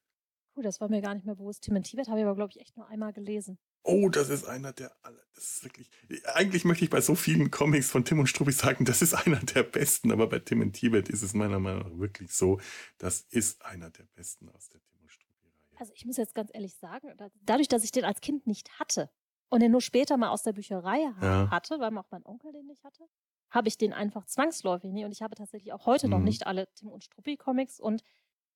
[0.54, 1.64] Cool, das war mir gar nicht mehr bewusst.
[1.64, 3.58] Tim und Tibet habe ich aber, glaube ich, echt nur einmal gelesen.
[3.84, 5.22] Oh, das ist einer der aller.
[5.34, 5.90] Das ist wirklich.
[6.34, 9.40] Eigentlich möchte ich bei so vielen Comics von Tim und Struppi sagen, das ist einer
[9.40, 12.60] der besten, aber bei Tim und Tibet ist es meiner Meinung nach wirklich so,
[12.98, 15.80] das ist einer der besten aus der Tim und Struppi-Reihe.
[15.80, 17.12] Also ich muss jetzt ganz ehrlich sagen,
[17.42, 19.10] dadurch, dass ich den als Kind nicht hatte
[19.48, 21.50] und den nur später mal aus der Bücherei ja.
[21.50, 23.04] hatte, weil auch mein Onkel den nicht hatte,
[23.50, 25.04] habe ich den einfach zwangsläufig nie.
[25.04, 26.12] Und ich habe tatsächlich auch heute mhm.
[26.12, 28.02] noch nicht alle Tim und Struppi-Comics und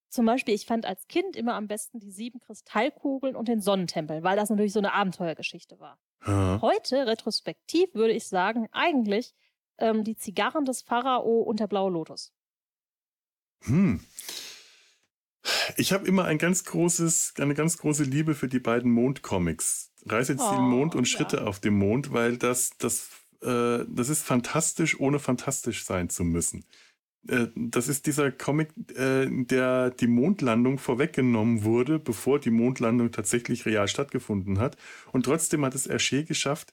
[0.09, 4.22] zum Beispiel, ich fand als Kind immer am besten die sieben Kristallkugeln und den Sonnentempel,
[4.22, 5.98] weil das natürlich so eine Abenteuergeschichte war.
[6.26, 6.61] Ja.
[6.62, 9.34] Heute, retrospektiv, würde ich sagen, eigentlich
[9.78, 12.32] ähm, die Zigarren des Pharao und der blaue Lotus.
[13.64, 14.00] Hm.
[15.76, 19.92] Ich habe immer ein ganz großes, eine ganz große Liebe für die beiden Mondcomics.
[20.07, 21.44] Reiseziel oh, Mond und Schritte ja.
[21.44, 23.09] auf dem Mond, weil das, das,
[23.42, 26.64] äh, das ist fantastisch, ohne fantastisch sein zu müssen.
[27.29, 33.66] Äh, das ist dieser Comic, äh, der die Mondlandung vorweggenommen wurde, bevor die Mondlandung tatsächlich
[33.66, 34.77] real stattgefunden hat.
[35.12, 36.72] Und trotzdem hat es Hergé geschafft,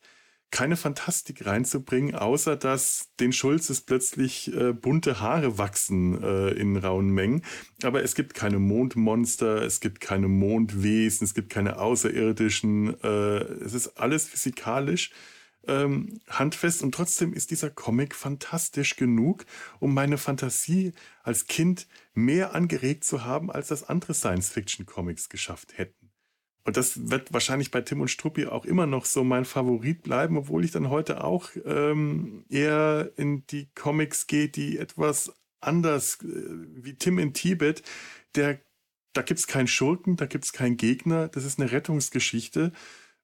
[0.53, 7.09] keine Fantastik reinzubringen, außer dass den Schulzes plötzlich äh, bunte Haare wachsen äh, in rauen
[7.09, 7.41] Mengen.
[7.81, 13.01] Aber es gibt keine Mondmonster, es gibt keine Mondwesen, es gibt keine Außerirdischen.
[13.01, 13.07] Äh,
[13.65, 15.09] es ist alles physikalisch
[15.67, 19.45] ähm, handfest und trotzdem ist dieser Comic fantastisch genug,
[19.79, 20.93] um meine Fantasie
[21.23, 26.11] als Kind mehr angeregt zu haben, als das andere Science-Fiction-Comics geschafft hätten.
[26.65, 30.37] Und das wird wahrscheinlich bei Tim und Struppi auch immer noch so mein Favorit bleiben,
[30.37, 36.27] obwohl ich dann heute auch ähm, eher in die Comics gehe, die etwas anders, äh,
[36.27, 37.83] wie Tim in Tibet,
[38.35, 38.61] der,
[39.11, 42.71] da gibt's keinen Schurken, da gibt's keinen Gegner, das ist eine Rettungsgeschichte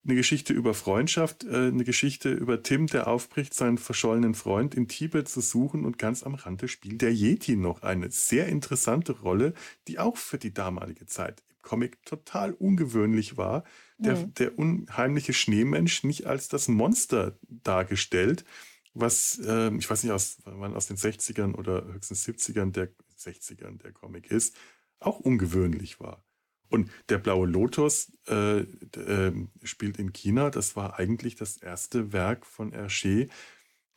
[0.06, 4.88] eine Geschichte über Freundschaft, äh, eine Geschichte über Tim, der aufbricht, seinen verschollenen Freund in
[4.88, 9.54] Tibet zu suchen und ganz am Rande spielt der Yeti noch eine sehr interessante Rolle,
[9.88, 13.64] die auch für die damalige Zeit im Comic total ungewöhnlich war.
[13.98, 14.34] Der, mhm.
[14.36, 18.46] der unheimliche Schneemensch nicht als das Monster dargestellt,
[18.94, 23.78] was, äh, ich weiß nicht, aus, wann aus den 60ern oder höchstens 70ern der 60ern
[23.82, 24.56] der Comic ist,
[25.00, 26.24] auch ungewöhnlich war.
[26.70, 30.50] Und der blaue Lotus äh, äh, spielt in China.
[30.50, 33.30] Das war eigentlich das erste Werk von Hergé,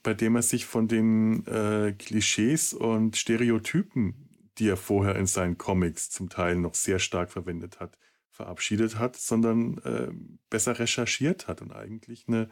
[0.03, 5.59] bei dem er sich von den äh, Klischees und Stereotypen, die er vorher in seinen
[5.59, 7.99] Comics zum Teil noch sehr stark verwendet hat,
[8.31, 10.09] verabschiedet hat, sondern äh,
[10.51, 12.49] besser recherchiert hat und eigentlich eine,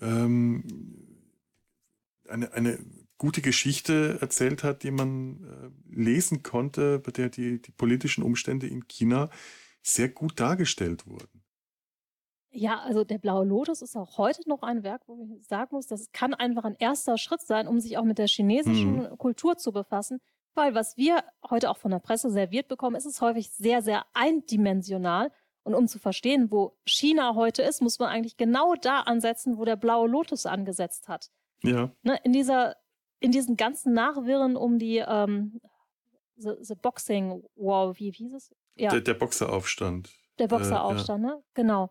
[0.00, 0.64] ähm,
[2.28, 2.78] eine, eine
[3.18, 8.66] gute Geschichte erzählt hat, die man äh, lesen konnte, bei der die, die politischen Umstände
[8.66, 9.28] in China
[9.82, 11.42] sehr gut dargestellt wurden.
[12.50, 15.86] Ja, also der Blaue Lotus ist auch heute noch ein Werk, wo ich sagen muss,
[15.86, 19.18] das kann einfach ein erster Schritt sein, um sich auch mit der chinesischen hm.
[19.18, 20.20] Kultur zu befassen.
[20.54, 24.06] Weil was wir heute auch von der Presse serviert bekommen, ist es häufig sehr, sehr
[24.14, 25.30] eindimensional.
[25.62, 29.64] Und um zu verstehen, wo China heute ist, muss man eigentlich genau da ansetzen, wo
[29.64, 31.30] der Blaue Lotus angesetzt hat.
[31.62, 31.92] Ja.
[32.02, 32.76] Ne, in dieser
[33.20, 35.60] in diesen ganzen Nachwirren um die ähm,
[36.36, 38.54] the, the, Boxing War, wie, wie hieß es?
[38.76, 38.90] Ja.
[38.90, 40.10] Der, der Boxeraufstand.
[40.38, 41.34] Der Boxeraufstand, äh, ja.
[41.34, 41.42] ne?
[41.54, 41.90] Genau.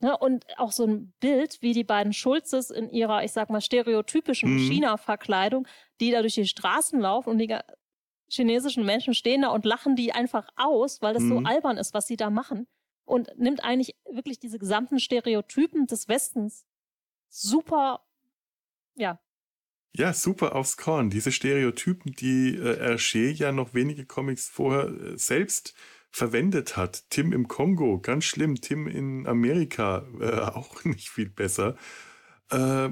[0.00, 0.16] Ne?
[0.16, 4.54] Und auch so ein Bild, wie die beiden Schulzes in ihrer, ich sag mal, stereotypischen
[4.54, 4.58] mhm.
[4.58, 5.66] China-Verkleidung,
[6.00, 7.56] die da durch die Straßen laufen und die
[8.28, 11.28] chinesischen Menschen stehen da und lachen die einfach aus, weil das mhm.
[11.28, 12.66] so albern ist, was sie da machen.
[13.04, 16.66] Und nimmt eigentlich wirklich diese gesamten Stereotypen des Westens
[17.28, 18.04] super,
[18.96, 19.20] ja,
[19.92, 21.10] ja, super aufs Korn.
[21.10, 25.74] Diese Stereotypen, die äh, Hergé ja noch wenige Comics vorher äh, selbst
[26.10, 27.04] verwendet hat.
[27.10, 28.60] Tim im Kongo, ganz schlimm.
[28.60, 31.76] Tim in Amerika, äh, auch nicht viel besser.
[32.50, 32.90] Äh,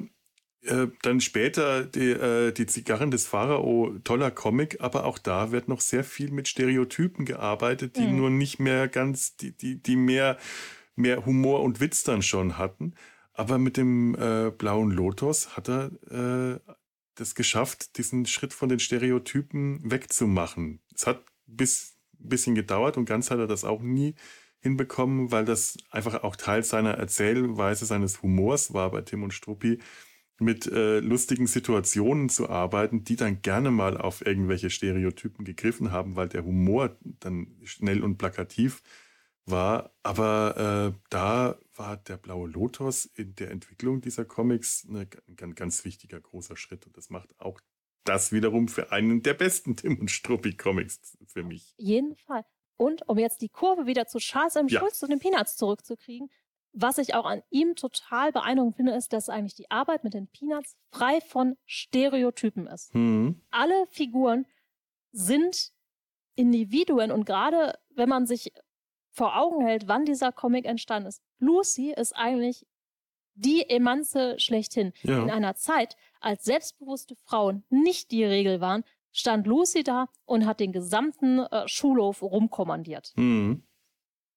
[0.64, 5.68] äh, dann später die, äh, die Zigarren des Pharao, toller Comic, aber auch da wird
[5.68, 8.16] noch sehr viel mit Stereotypen gearbeitet, die mhm.
[8.16, 10.38] nur nicht mehr ganz, die, die, die mehr,
[10.96, 12.94] mehr Humor und Witz dann schon hatten.
[13.34, 16.72] Aber mit dem äh, blauen Lotus hat er äh,
[17.14, 20.80] das geschafft, diesen Schritt von den Stereotypen wegzumachen.
[20.94, 24.14] Es hat bis bisschen gedauert und ganz hat er das auch nie
[24.60, 29.78] hinbekommen, weil das einfach auch Teil seiner Erzählweise, seines Humors war bei Tim und Struppi,
[30.40, 36.16] mit äh, lustigen Situationen zu arbeiten, die dann gerne mal auf irgendwelche Stereotypen gegriffen haben,
[36.16, 38.82] weil der Humor dann schnell und plakativ
[39.46, 39.94] war.
[40.02, 45.08] Aber äh, da war der Blaue Lotus in der Entwicklung dieser Comics eine,
[45.40, 46.86] ein ganz wichtiger großer Schritt.
[46.86, 47.60] Und das macht auch
[48.04, 51.74] das wiederum für einen der besten Tim und Struppi Comics für mich.
[51.78, 52.44] Auf jeden Fall.
[52.76, 54.68] Und um jetzt die Kurve wieder zu Charles M.
[54.68, 54.80] Ja.
[54.80, 56.28] Schulz und den Peanuts zurückzukriegen,
[56.72, 60.26] was ich auch an ihm total beeindruckend finde, ist, dass eigentlich die Arbeit mit den
[60.26, 62.92] Peanuts frei von Stereotypen ist.
[62.94, 63.40] Mhm.
[63.50, 64.44] Alle Figuren
[65.12, 65.72] sind
[66.34, 68.52] Individuen und gerade wenn man sich
[69.14, 72.66] vor Augen hält, wann dieser Comic entstanden ist, Lucy ist eigentlich
[73.34, 74.92] die Emanze schlechthin.
[75.02, 75.22] Ja.
[75.22, 80.60] In einer Zeit, als selbstbewusste Frauen nicht die Regel waren, stand Lucy da und hat
[80.60, 83.12] den gesamten äh, Schulhof rumkommandiert.
[83.16, 83.64] Mhm.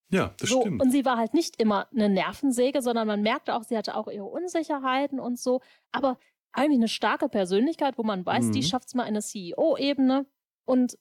[0.09, 0.81] Ja, das so, stimmt.
[0.81, 4.07] Und sie war halt nicht immer eine Nervensäge, sondern man merkte auch, sie hatte auch
[4.07, 5.61] ihre Unsicherheiten und so.
[5.91, 6.17] Aber
[6.51, 8.51] eigentlich eine starke Persönlichkeit, wo man weiß, mhm.
[8.53, 10.25] die schafft es mal in der CEO-Ebene.
[10.65, 10.97] Und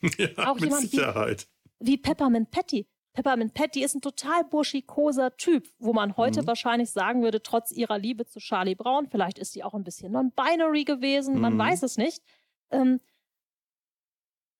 [0.18, 1.42] ja, auch mit jemand Sicherheit.
[1.42, 2.86] Wie, wie Peppermint Patty.
[3.12, 6.46] Peppermint Patty ist ein total burschikoser Typ, wo man heute mhm.
[6.48, 10.12] wahrscheinlich sagen würde, trotz ihrer Liebe zu Charlie Brown, vielleicht ist sie auch ein bisschen
[10.12, 11.58] non-binary gewesen, man mhm.
[11.58, 12.22] weiß es nicht.
[12.70, 13.00] Ähm,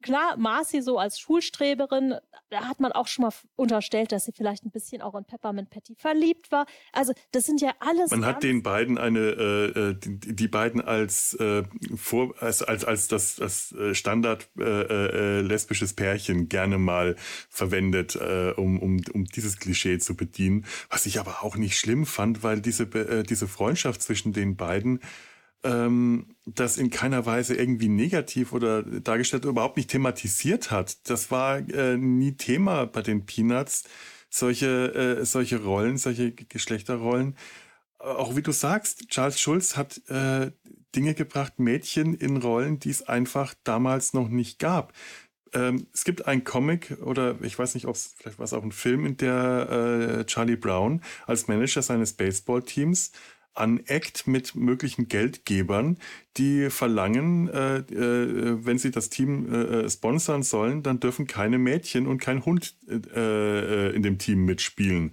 [0.07, 2.15] klar, Marcy so als Schulstreberin,
[2.49, 5.69] da hat man auch schon mal unterstellt, dass sie vielleicht ein bisschen auch in Peppermint
[5.69, 6.67] Patty verliebt war.
[6.93, 8.13] Also das sind ja alles.
[8.13, 11.65] Man hat den beiden eine, äh, äh, die, die, beiden als äh,
[11.97, 17.17] vor, als als als das, das äh, Standard äh, äh, lesbisches Pärchen gerne mal
[17.51, 20.65] verwendet, äh, um um um dieses Klischee zu bedienen.
[20.89, 25.01] Was ich aber auch nicht schlimm fand, weil diese äh, diese Freundschaft zwischen den beiden
[25.67, 31.09] ähm, das in keiner Weise irgendwie negativ oder dargestellt oder überhaupt nicht thematisiert hat.
[31.11, 33.85] Das war äh, nie Thema bei den Peanuts,
[34.31, 37.37] solche, äh, solche Rollen, solche Geschlechterrollen.
[37.99, 40.53] Auch wie du sagst, Charles Schulz hat äh,
[40.95, 44.93] Dinge gebracht, Mädchen in Rollen, die es einfach damals noch nicht gab.
[45.53, 48.63] Ähm, es gibt einen Comic oder ich weiß nicht, ob es vielleicht war es auch
[48.63, 53.13] ein Film, in der äh, Charlie Brown als Manager seines Baseballteams
[53.57, 55.99] aneckt mit möglichen Geldgebern,
[56.37, 62.07] die verlangen, äh, äh, wenn sie das Team äh, sponsern sollen, dann dürfen keine Mädchen
[62.07, 65.13] und kein Hund äh, in dem Team mitspielen.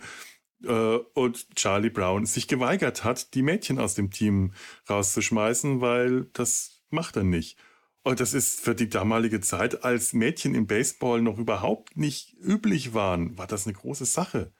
[0.63, 0.69] Äh,
[1.13, 4.53] und Charlie Brown sich geweigert hat, die Mädchen aus dem Team
[4.89, 7.57] rauszuschmeißen, weil das macht er nicht.
[8.03, 12.93] Und das ist für die damalige Zeit, als Mädchen im Baseball noch überhaupt nicht üblich
[12.93, 14.51] waren, war das eine große Sache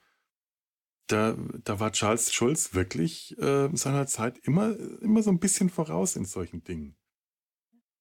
[1.06, 6.16] da, da war Charles Schulz wirklich äh, seiner Zeit immer, immer so ein bisschen voraus
[6.16, 6.96] in solchen Dingen.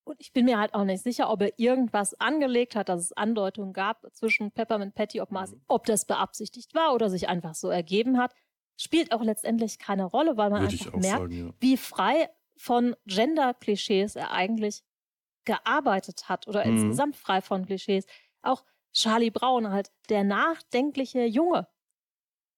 [0.06, 3.14] Und ich bin mir halt auch nicht sicher, ob er irgendwas angelegt hat, dass es
[3.14, 5.62] Andeutungen gab zwischen Peppermint Patty, ob, man, mhm.
[5.68, 8.34] ob das beabsichtigt war oder sich einfach so ergeben hat.
[8.78, 11.54] Spielt auch letztendlich keine Rolle, weil man Würde einfach merkt, sagen, ja.
[11.60, 14.84] wie frei von Gender-Klischees er eigentlich
[15.46, 16.74] gearbeitet hat oder mhm.
[16.74, 18.06] insgesamt frei von Klischees.
[18.42, 21.68] Auch Charlie Brown halt, der nachdenkliche Junge,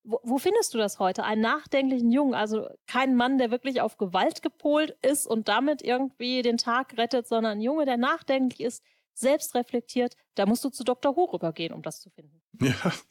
[0.05, 1.23] wo, wo, findest du das heute?
[1.23, 6.41] Einen nachdenklichen Jungen, also kein Mann, der wirklich auf Gewalt gepolt ist und damit irgendwie
[6.41, 8.83] den Tag rettet, sondern ein Junge, der nachdenklich ist,
[9.13, 10.15] selbst reflektiert.
[10.35, 11.15] Da musst du zu Dr.
[11.15, 12.41] Who rübergehen, um das zu finden.
[12.61, 12.93] Ja.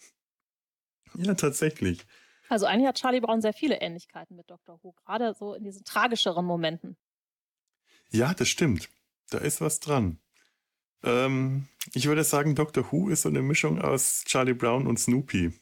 [1.16, 2.04] Ja, tatsächlich.
[2.48, 4.80] Also eigentlich hat Charlie Brown sehr viele Ähnlichkeiten mit Dr.
[4.82, 6.96] Who, gerade so in diesen tragischeren Momenten.
[8.10, 8.90] Ja, das stimmt.
[9.30, 10.18] Da ist was dran.
[11.04, 12.90] Ähm, ich würde sagen, Dr.
[12.90, 15.52] Who ist so eine Mischung aus Charlie Brown und Snoopy.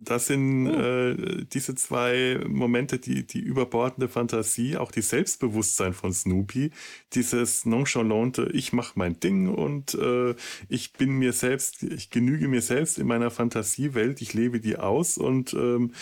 [0.00, 0.72] Das sind oh.
[0.72, 6.70] äh, diese zwei Momente, die, die überbordende Fantasie, auch die Selbstbewusstsein von Snoopy,
[7.14, 10.34] dieses nonchalante, ich mache mein Ding und äh,
[10.68, 15.18] ich bin mir selbst, ich genüge mir selbst in meiner Fantasiewelt, ich lebe die aus
[15.18, 15.92] und ähm,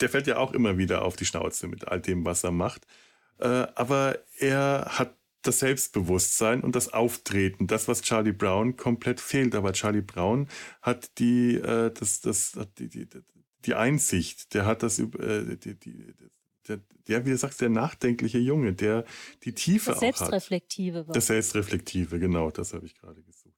[0.00, 2.86] der fällt ja auch immer wieder auf die Schnauze mit all dem, was er macht.
[3.38, 9.54] Äh, aber er hat das Selbstbewusstsein und das Auftreten, das, was Charlie Brown komplett fehlt.
[9.54, 10.48] Aber Charlie Brown
[10.82, 13.08] hat die, äh, das, das, die, die,
[13.64, 16.14] die Einsicht, der hat das, äh, die, die,
[16.66, 19.04] der, der, wie du sagst, der nachdenkliche Junge, der
[19.44, 21.16] die Tiefe das auch Selbstreflektive hat.
[21.16, 23.54] Das Selbstreflektive, genau, das habe ich gerade gesucht.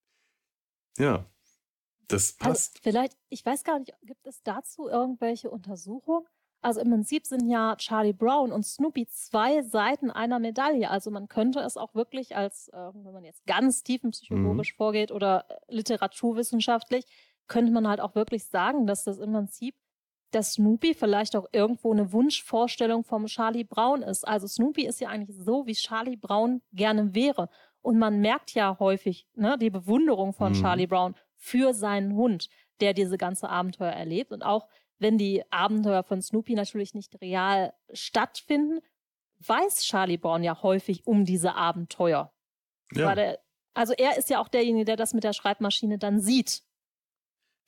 [0.98, 1.26] Ja,
[2.08, 2.76] das passt.
[2.76, 6.26] Also vielleicht, ich weiß gar nicht, gibt es dazu irgendwelche Untersuchungen?
[6.62, 10.90] Also im Prinzip sind ja Charlie Brown und Snoopy zwei Seiten einer Medaille.
[10.90, 14.76] Also man könnte es auch wirklich als, äh, wenn man jetzt ganz tiefenpsychologisch mhm.
[14.76, 17.06] vorgeht oder literaturwissenschaftlich,
[17.48, 19.74] könnte man halt auch wirklich sagen, dass das im Prinzip
[20.30, 24.26] dass Snoopy vielleicht auch irgendwo eine Wunschvorstellung vom Charlie Brown ist.
[24.26, 27.48] Also Snoopy ist ja eigentlich so, wie Charlie Brown gerne wäre.
[27.82, 30.60] Und man merkt ja häufig ne, die Bewunderung von mhm.
[30.60, 32.48] Charlie Brown für seinen Hund,
[32.80, 34.32] der diese ganze Abenteuer erlebt.
[34.32, 34.68] Und auch
[35.00, 38.80] wenn die Abenteuer von Snoopy natürlich nicht real stattfinden,
[39.40, 42.32] weiß Charlie Brown ja häufig um diese Abenteuer.
[42.92, 43.12] Ja.
[43.14, 43.40] Er,
[43.74, 46.62] also er ist ja auch derjenige, der das mit der Schreibmaschine dann sieht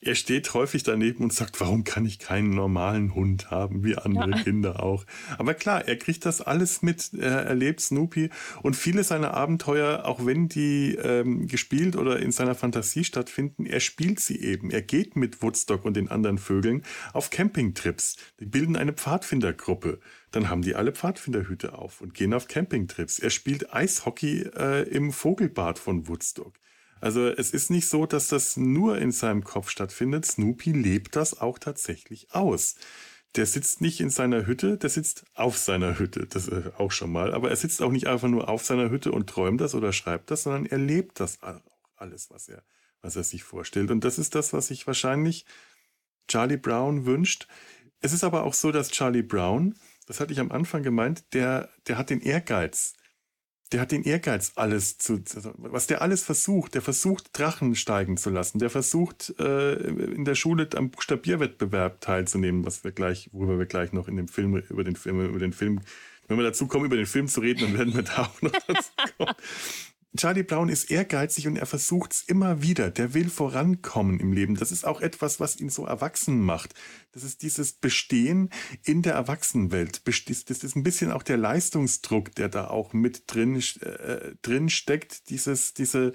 [0.04, 4.30] er steht häufig daneben und sagt, warum kann ich keinen normalen Hund haben, wie andere
[4.30, 4.42] ja.
[4.42, 5.04] Kinder auch.
[5.38, 8.30] Aber klar, er kriegt das alles mit, er erlebt Snoopy
[8.62, 13.78] und viele seiner Abenteuer, auch wenn die ähm, gespielt oder in seiner Fantasie stattfinden, er
[13.78, 14.72] spielt sie eben.
[14.72, 16.82] Er geht mit Woodstock und den anderen Vögeln
[17.12, 18.16] auf Campingtrips.
[18.40, 20.00] Die bilden eine Pfadfindergruppe.
[20.32, 23.20] Dann haben die alle Pfadfinderhüte auf und gehen auf Campingtrips.
[23.20, 26.54] Er spielt Eishockey äh, im Vogelbad von Woodstock.
[27.02, 30.24] Also es ist nicht so, dass das nur in seinem Kopf stattfindet.
[30.24, 32.76] Snoopy lebt das auch tatsächlich aus.
[33.34, 37.10] Der sitzt nicht in seiner Hütte, der sitzt auf seiner Hütte, das äh, auch schon
[37.10, 37.34] mal.
[37.34, 40.30] Aber er sitzt auch nicht einfach nur auf seiner Hütte und träumt das oder schreibt
[40.30, 41.60] das, sondern er lebt das auch
[41.96, 42.62] alles, was er,
[43.00, 43.90] was er sich vorstellt.
[43.90, 45.44] Und das ist das, was sich wahrscheinlich
[46.28, 47.48] Charlie Brown wünscht.
[47.98, 49.74] Es ist aber auch so, dass Charlie Brown,
[50.06, 52.94] das hatte ich am Anfang gemeint, der, der hat den Ehrgeiz,
[53.72, 55.22] der hat den Ehrgeiz, alles zu,
[55.56, 56.74] was der alles versucht.
[56.74, 58.58] Der versucht, Drachen steigen zu lassen.
[58.58, 63.92] Der versucht, äh, in der Schule am Buchstabierwettbewerb teilzunehmen, was wir gleich, worüber wir gleich
[63.92, 65.80] noch in dem Film, über den Film, über den Film,
[66.28, 68.52] wenn wir dazu kommen, über den Film zu reden, dann werden wir da auch noch
[68.66, 69.34] dazu kommen.
[70.14, 72.90] Charlie Brown ist ehrgeizig und er versucht es immer wieder.
[72.90, 74.56] Der will vorankommen im Leben.
[74.56, 76.74] Das ist auch etwas, was ihn so erwachsen macht.
[77.12, 78.50] Das ist dieses Bestehen
[78.84, 80.02] in der Erwachsenenwelt.
[80.06, 85.30] Das ist ein bisschen auch der Leistungsdruck, der da auch mit drin, äh, drin steckt.
[85.30, 86.12] Dieses, diese,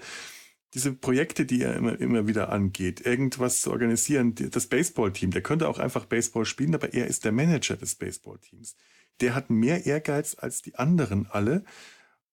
[0.76, 4.36] diese Projekte, die er immer, immer wieder angeht, irgendwas zu organisieren.
[4.36, 8.76] Das Baseballteam, der könnte auch einfach Baseball spielen, aber er ist der Manager des Baseballteams.
[9.22, 11.64] Der hat mehr Ehrgeiz als die anderen alle.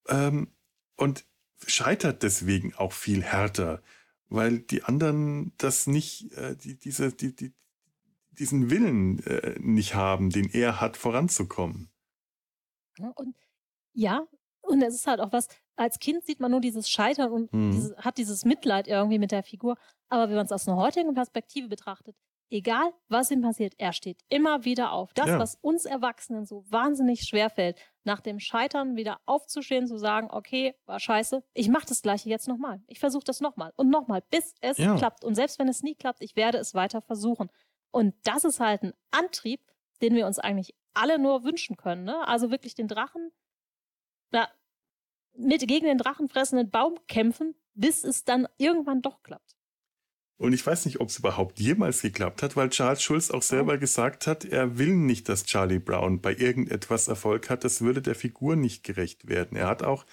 [0.08, 0.48] Ähm,
[0.96, 1.24] und
[1.66, 3.82] scheitert deswegen auch viel härter,
[4.28, 7.52] weil die anderen das nicht, äh, die, diese, die, die,
[8.30, 11.90] diesen Willen äh, nicht haben, den er hat, voranzukommen.
[13.14, 13.34] Und
[13.92, 14.26] ja,
[14.60, 17.72] und es ist halt auch was, als Kind sieht man nur dieses Scheitern und hm.
[17.72, 19.76] dieses, hat dieses Mitleid irgendwie mit der Figur.
[20.08, 22.16] Aber wenn man es aus einer heutigen Perspektive betrachtet,
[22.50, 25.12] egal was ihm passiert, er steht immer wieder auf.
[25.14, 25.38] Das, ja.
[25.38, 30.74] was uns Erwachsenen so wahnsinnig schwer fällt, nach dem Scheitern wieder aufzustehen, zu sagen, okay,
[30.86, 32.82] war scheiße, ich mache das gleiche jetzt nochmal.
[32.86, 34.94] Ich versuche das nochmal und nochmal, bis es ja.
[34.96, 35.24] klappt.
[35.24, 37.50] Und selbst wenn es nie klappt, ich werde es weiter versuchen.
[37.90, 39.60] Und das ist halt ein Antrieb,
[40.02, 42.04] den wir uns eigentlich alle nur wünschen können.
[42.04, 42.26] Ne?
[42.26, 43.30] Also wirklich den Drachen,
[44.30, 44.48] na,
[45.36, 49.53] mit gegen den Drachen fressenden Baum kämpfen, bis es dann irgendwann doch klappt.
[50.36, 53.78] Und ich weiß nicht, ob es überhaupt jemals geklappt hat, weil Charles Schulz auch selber
[53.78, 57.62] gesagt hat, er will nicht, dass Charlie Brown bei irgendetwas Erfolg hat.
[57.64, 59.56] Das würde der Figur nicht gerecht werden.
[59.56, 60.04] Er hat auch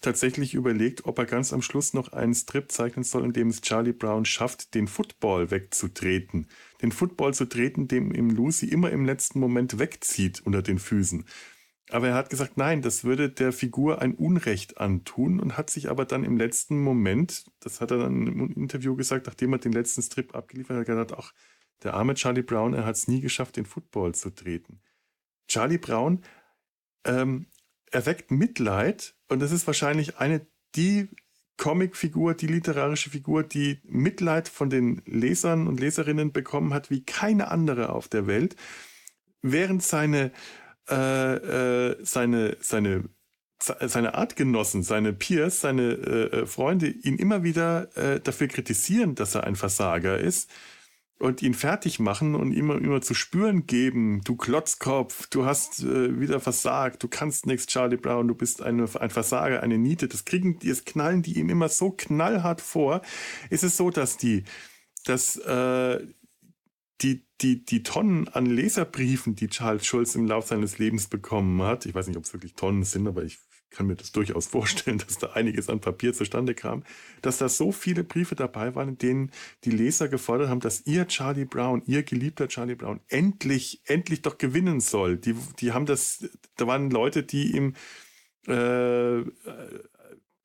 [0.00, 3.60] tatsächlich überlegt, ob er ganz am Schluss noch einen Strip zeichnen soll, in dem es
[3.60, 6.48] Charlie Brown schafft, den Football wegzutreten.
[6.82, 11.24] Den Football zu treten, dem ihm Lucy immer im letzten Moment wegzieht unter den Füßen.
[11.92, 15.90] Aber er hat gesagt, nein, das würde der Figur ein Unrecht antun und hat sich
[15.90, 19.72] aber dann im letzten Moment, das hat er dann im Interview gesagt, nachdem er den
[19.72, 21.32] letzten Strip abgeliefert hat, gesagt, ach,
[21.82, 24.80] der arme Charlie Brown, er hat es nie geschafft, den Football zu treten.
[25.48, 26.22] Charlie Brown
[27.04, 27.46] ähm,
[27.90, 31.08] erweckt Mitleid und das ist wahrscheinlich eine die
[31.56, 37.50] Comicfigur, die literarische Figur, die Mitleid von den Lesern und Leserinnen bekommen hat wie keine
[37.50, 38.56] andere auf der Welt,
[39.42, 40.32] während seine
[40.90, 43.04] äh, äh, seine, seine,
[43.58, 49.34] seine Artgenossen, seine Peers, seine äh, äh, Freunde ihn immer wieder äh, dafür kritisieren, dass
[49.34, 50.50] er ein Versager ist
[51.20, 56.18] und ihn fertig machen und immer immer zu spüren geben, du Klotzkopf, du hast äh,
[56.18, 60.08] wieder versagt, du kannst nichts, Charlie Brown, du bist eine, ein Versager, eine Niete.
[60.08, 63.02] Das kriegen, das knallen die ihm immer so knallhart vor.
[63.50, 64.44] Ist es so, dass die,
[65.04, 66.00] dass äh,
[67.02, 71.86] die, die, die Tonnen an Leserbriefen, die Charles Schulz im Laufe seines Lebens bekommen hat,
[71.86, 73.38] ich weiß nicht, ob es wirklich Tonnen sind, aber ich
[73.70, 76.82] kann mir das durchaus vorstellen, dass da einiges an Papier zustande kam,
[77.22, 79.30] dass da so viele Briefe dabei waren, in denen
[79.64, 84.38] die Leser gefordert haben, dass ihr Charlie Brown, ihr geliebter Charlie Brown, endlich, endlich doch
[84.38, 85.16] gewinnen soll.
[85.16, 87.74] Die, die haben das, da waren Leute, die ihm
[88.46, 89.20] äh,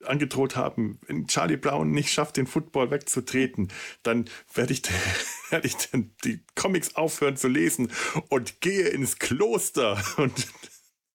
[0.07, 3.71] angedroht haben, wenn Charlie Brown nicht schafft, den Football wegzutreten,
[4.03, 4.81] dann werde ich,
[5.49, 7.91] werde ich dann die Comics aufhören zu lesen
[8.29, 10.01] und gehe ins Kloster.
[10.17, 10.47] Und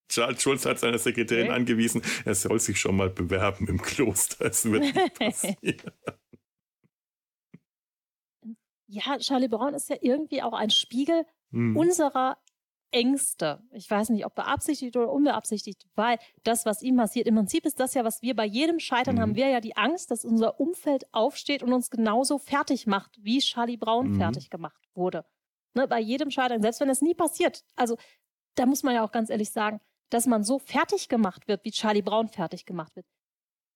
[0.09, 1.55] Charles Schulz hat seiner Sekretärin okay.
[1.55, 4.47] angewiesen, er soll sich schon mal bewerben im Kloster.
[4.47, 5.93] Es wird nicht passieren.
[8.89, 11.77] Ja, Charlie Brown ist ja irgendwie auch ein Spiegel mhm.
[11.77, 12.39] unserer
[12.93, 17.65] Ängste, ich weiß nicht, ob beabsichtigt oder unbeabsichtigt, weil das, was ihm passiert, im Prinzip
[17.65, 19.21] ist das ja, was wir bei jedem Scheitern mhm.
[19.21, 23.39] haben, wir ja die Angst, dass unser Umfeld aufsteht und uns genauso fertig macht, wie
[23.39, 24.17] Charlie Brown mhm.
[24.19, 25.25] fertig gemacht wurde.
[25.75, 27.65] Ne, bei jedem Scheitern, selbst wenn es nie passiert.
[27.77, 27.97] Also
[28.57, 29.81] da muss man ja auch ganz ehrlich sagen,
[30.11, 33.07] dass man so fertig gemacht wird, wie Charlie Brown fertig gemacht wird.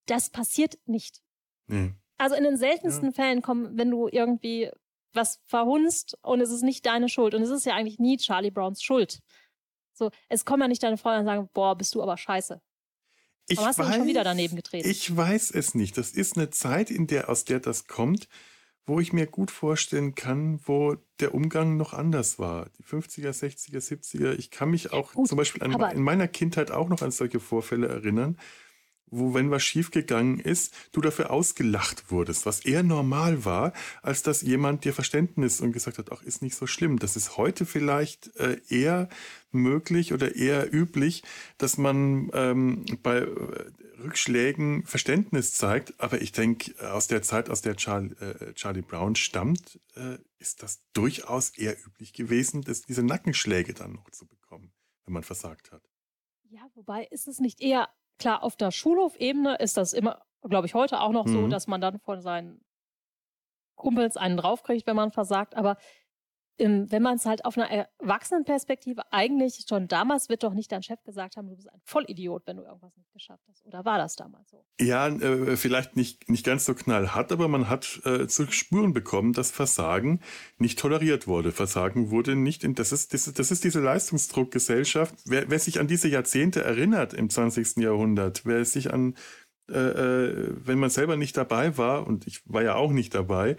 [0.07, 1.23] Das passiert nicht.
[1.67, 1.95] Nee.
[2.19, 3.13] Also in den seltensten ja.
[3.13, 4.71] Fällen kommen, wenn du irgendwie
[5.15, 7.35] was verhunzt und es ist nicht deine Schuld.
[7.35, 9.21] Und es ist ja eigentlich nie Charlie Browns Schuld.
[9.93, 12.61] So, es kommen ja nicht deine Freunde und sagen, boah, bist du aber scheiße.
[13.49, 14.89] Ich aber hast weiß, du schon wieder daneben getreten?
[14.89, 15.97] Ich weiß es nicht.
[15.99, 18.29] Das ist eine Zeit, in der, aus der das kommt,
[18.87, 22.69] wo ich mir gut vorstellen kann, wo der Umgang noch anders war.
[22.79, 24.33] Die 50er, 60er, 70er.
[24.39, 27.41] Ich kann mich auch gut, zum Beispiel an, in meiner Kindheit auch noch an solche
[27.41, 28.39] Vorfälle erinnern,
[29.07, 34.43] wo, wenn was schiefgegangen ist, du dafür ausgelacht wurdest, was eher normal war, als dass
[34.43, 36.99] jemand dir Verständnis und gesagt hat, ach, ist nicht so schlimm.
[36.99, 39.09] Das ist heute vielleicht äh, eher
[39.53, 41.23] möglich oder eher üblich,
[41.59, 43.27] dass man ähm, bei äh,
[44.03, 45.99] Rückschlägen Verständnis zeigt.
[46.01, 50.63] Aber ich denke, aus der Zeit, aus der Charlie, äh, Charlie Brown stammt, äh, ist
[50.63, 54.73] das durchaus eher üblich gewesen, dass diese Nackenschläge dann noch zu bekommen,
[55.05, 55.83] wenn man versagt hat.
[56.51, 57.89] Ja, wobei ist es nicht eher
[58.19, 61.33] Klar, auf der Schulhofebene ist das immer, glaube ich, heute auch noch mhm.
[61.33, 62.65] so, dass man dann von seinen
[63.75, 65.57] Kumpels einen draufkriegt, wenn man versagt.
[65.57, 65.77] Aber
[66.59, 71.03] wenn man es halt auf einer Erwachsenenperspektive eigentlich schon damals wird doch nicht dein Chef
[71.03, 73.67] gesagt haben, du bist ein Vollidiot, wenn du irgendwas nicht geschafft hast.
[73.67, 74.65] Oder war das damals so?
[74.81, 79.33] Ja, äh, vielleicht nicht, nicht ganz so knallhart, aber man hat äh, zu spüren bekommen,
[79.33, 80.21] dass Versagen
[80.59, 81.51] nicht toleriert wurde.
[81.51, 85.15] Versagen wurde nicht, in, das, ist, das, ist diese Leistungsdruckgesellschaft.
[85.27, 87.79] Wer, wer sich an diese Jahrzehnte erinnert im 20.
[87.79, 89.15] Jahrhundert, wer sich an
[89.69, 93.57] äh, wenn man selber nicht dabei war, und ich war ja auch nicht dabei,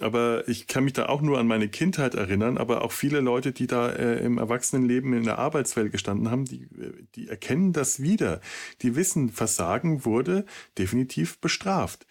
[0.00, 3.52] aber ich kann mich da auch nur an meine Kindheit erinnern, aber auch viele Leute,
[3.52, 6.68] die da äh, im Erwachsenenleben in der Arbeitswelt gestanden haben, die,
[7.14, 8.40] die erkennen das wieder.
[8.82, 10.44] Die wissen, Versagen wurde
[10.78, 12.06] definitiv bestraft.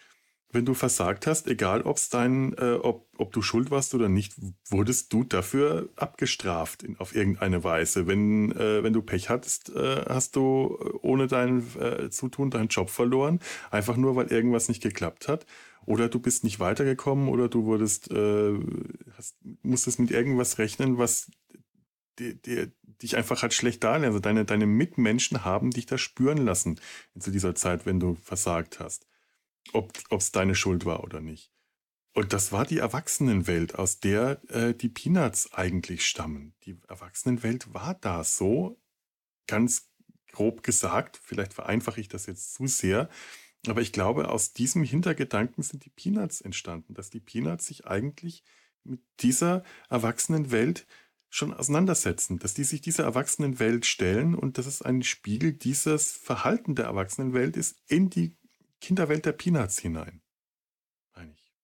[0.54, 4.34] Wenn du versagt hast, egal ob's dein, äh, ob, ob du schuld warst oder nicht,
[4.68, 8.06] wurdest du dafür abgestraft in, auf irgendeine Weise.
[8.06, 12.88] Wenn, äh, wenn du Pech hattest, äh, hast du ohne dein äh, Zutun deinen Job
[12.88, 13.40] verloren,
[13.72, 15.44] einfach nur weil irgendwas nicht geklappt hat
[15.86, 18.58] oder du bist nicht weitergekommen oder du wurdest, äh,
[19.16, 21.30] hast, musstest mit irgendwas rechnen, was
[22.18, 22.70] die, die,
[23.02, 24.06] dich einfach halt schlecht darlegen.
[24.06, 26.80] Also deine, deine Mitmenschen haben dich da spüren lassen
[27.18, 29.06] zu dieser Zeit, wenn du versagt hast.
[29.72, 31.50] Ob es deine Schuld war oder nicht.
[32.14, 36.54] Und das war die Erwachsenenwelt, aus der äh, die Peanuts eigentlich stammen.
[36.64, 38.80] Die Erwachsenenwelt war da so,
[39.46, 39.90] ganz
[40.30, 43.08] grob gesagt, vielleicht vereinfache ich das jetzt zu sehr,
[43.68, 48.42] aber ich glaube, aus diesem Hintergedanken sind die Peanuts entstanden, dass die Peanuts sich eigentlich
[48.82, 50.86] mit dieser Erwachsenenwelt
[51.30, 56.74] schon auseinandersetzen, dass die sich dieser Erwachsenenwelt stellen und dass es ein Spiegel dieses Verhalten
[56.74, 58.36] der Erwachsenenwelt ist in die
[58.80, 60.20] Kinderwelt der Peanuts hinein.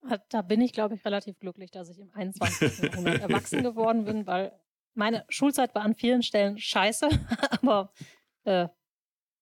[0.03, 2.79] Ah, da bin ich, glaube ich, relativ glücklich, dass ich im 21.
[2.83, 4.51] Jahrhundert erwachsen geworden bin, weil
[4.93, 7.07] meine Schulzeit war an vielen Stellen scheiße,
[7.61, 7.93] aber
[8.43, 8.67] äh,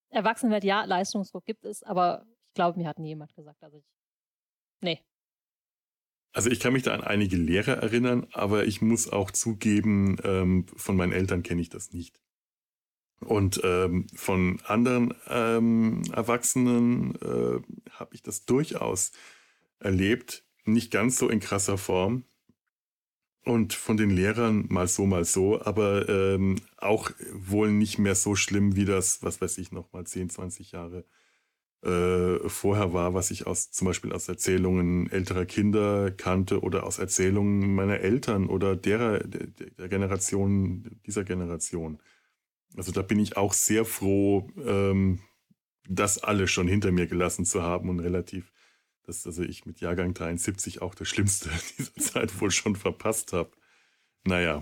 [0.10, 2.26] Erwachsenenwelt, ja, Leistungsdruck gibt es, aber
[2.60, 3.86] glaube, mir hat nie jemand gesagt, dass ich.
[4.82, 5.00] Nee.
[6.34, 10.66] Also ich kann mich da an einige Lehrer erinnern, aber ich muss auch zugeben, ähm,
[10.76, 12.20] von meinen Eltern kenne ich das nicht.
[13.22, 19.14] Und ähm, von anderen ähm, Erwachsenen äh, habe ich das durchaus
[19.80, 22.26] erlebt, nicht ganz so in krasser Form.
[23.46, 28.36] Und von den Lehrern mal so, mal so, aber ähm, auch wohl nicht mehr so
[28.36, 31.06] schlimm wie das, was weiß ich, noch mal 10, 20 Jahre
[31.82, 37.00] äh, vorher war, was ich aus zum Beispiel aus Erzählungen älterer Kinder kannte oder aus
[37.00, 42.02] Erzählungen meiner Eltern oder derer der, der Generation dieser Generation.
[42.76, 45.22] Also da bin ich auch sehr froh, ähm,
[45.88, 48.52] das alles schon hinter mir gelassen zu haben und relativ,
[49.04, 53.52] dass also ich mit Jahrgang 73 auch das Schlimmste dieser Zeit wohl schon verpasst habe.
[54.26, 54.60] Naja,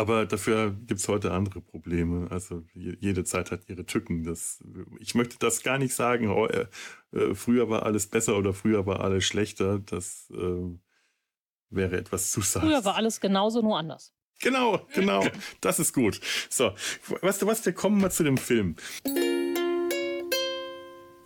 [0.00, 2.30] aber dafür gibt es heute andere Probleme.
[2.30, 4.24] Also jede Zeit hat ihre Tücken.
[4.24, 4.64] Das,
[4.98, 6.66] ich möchte das gar nicht sagen, oh, äh,
[7.12, 9.78] äh, früher war alles besser oder früher war alles schlechter.
[9.78, 10.78] Das äh,
[11.68, 12.66] wäre etwas zu sagen.
[12.66, 14.14] Früher war alles genauso, nur anders.
[14.40, 15.22] Genau, genau.
[15.60, 16.18] Das ist gut.
[16.48, 16.72] So,
[17.20, 18.76] weißt du was, wir kommen mal zu dem Film.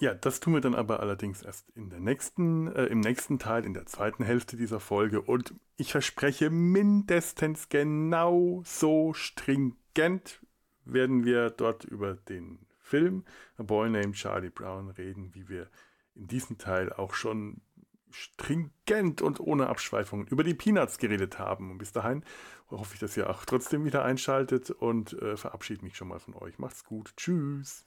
[0.01, 3.65] Ja, das tun wir dann aber allerdings erst in der nächsten, äh, im nächsten Teil,
[3.65, 5.23] in der zweiten Hälfte dieser Folge.
[5.23, 10.41] Und ich verspreche, mindestens genau so stringent
[10.85, 13.25] werden wir dort über den Film
[13.57, 15.71] A Boy Named Charlie Brown reden, wie wir
[16.15, 17.63] in diesem Teil auch schon
[18.11, 21.71] stringent und ohne Abschweifungen über die Peanuts geredet haben.
[21.71, 22.25] Und bis dahin
[22.69, 26.35] hoffe ich, dass ihr auch trotzdem wieder einschaltet und äh, verabschiede mich schon mal von
[26.35, 26.59] euch.
[26.59, 27.15] Macht's gut.
[27.17, 27.87] Tschüss.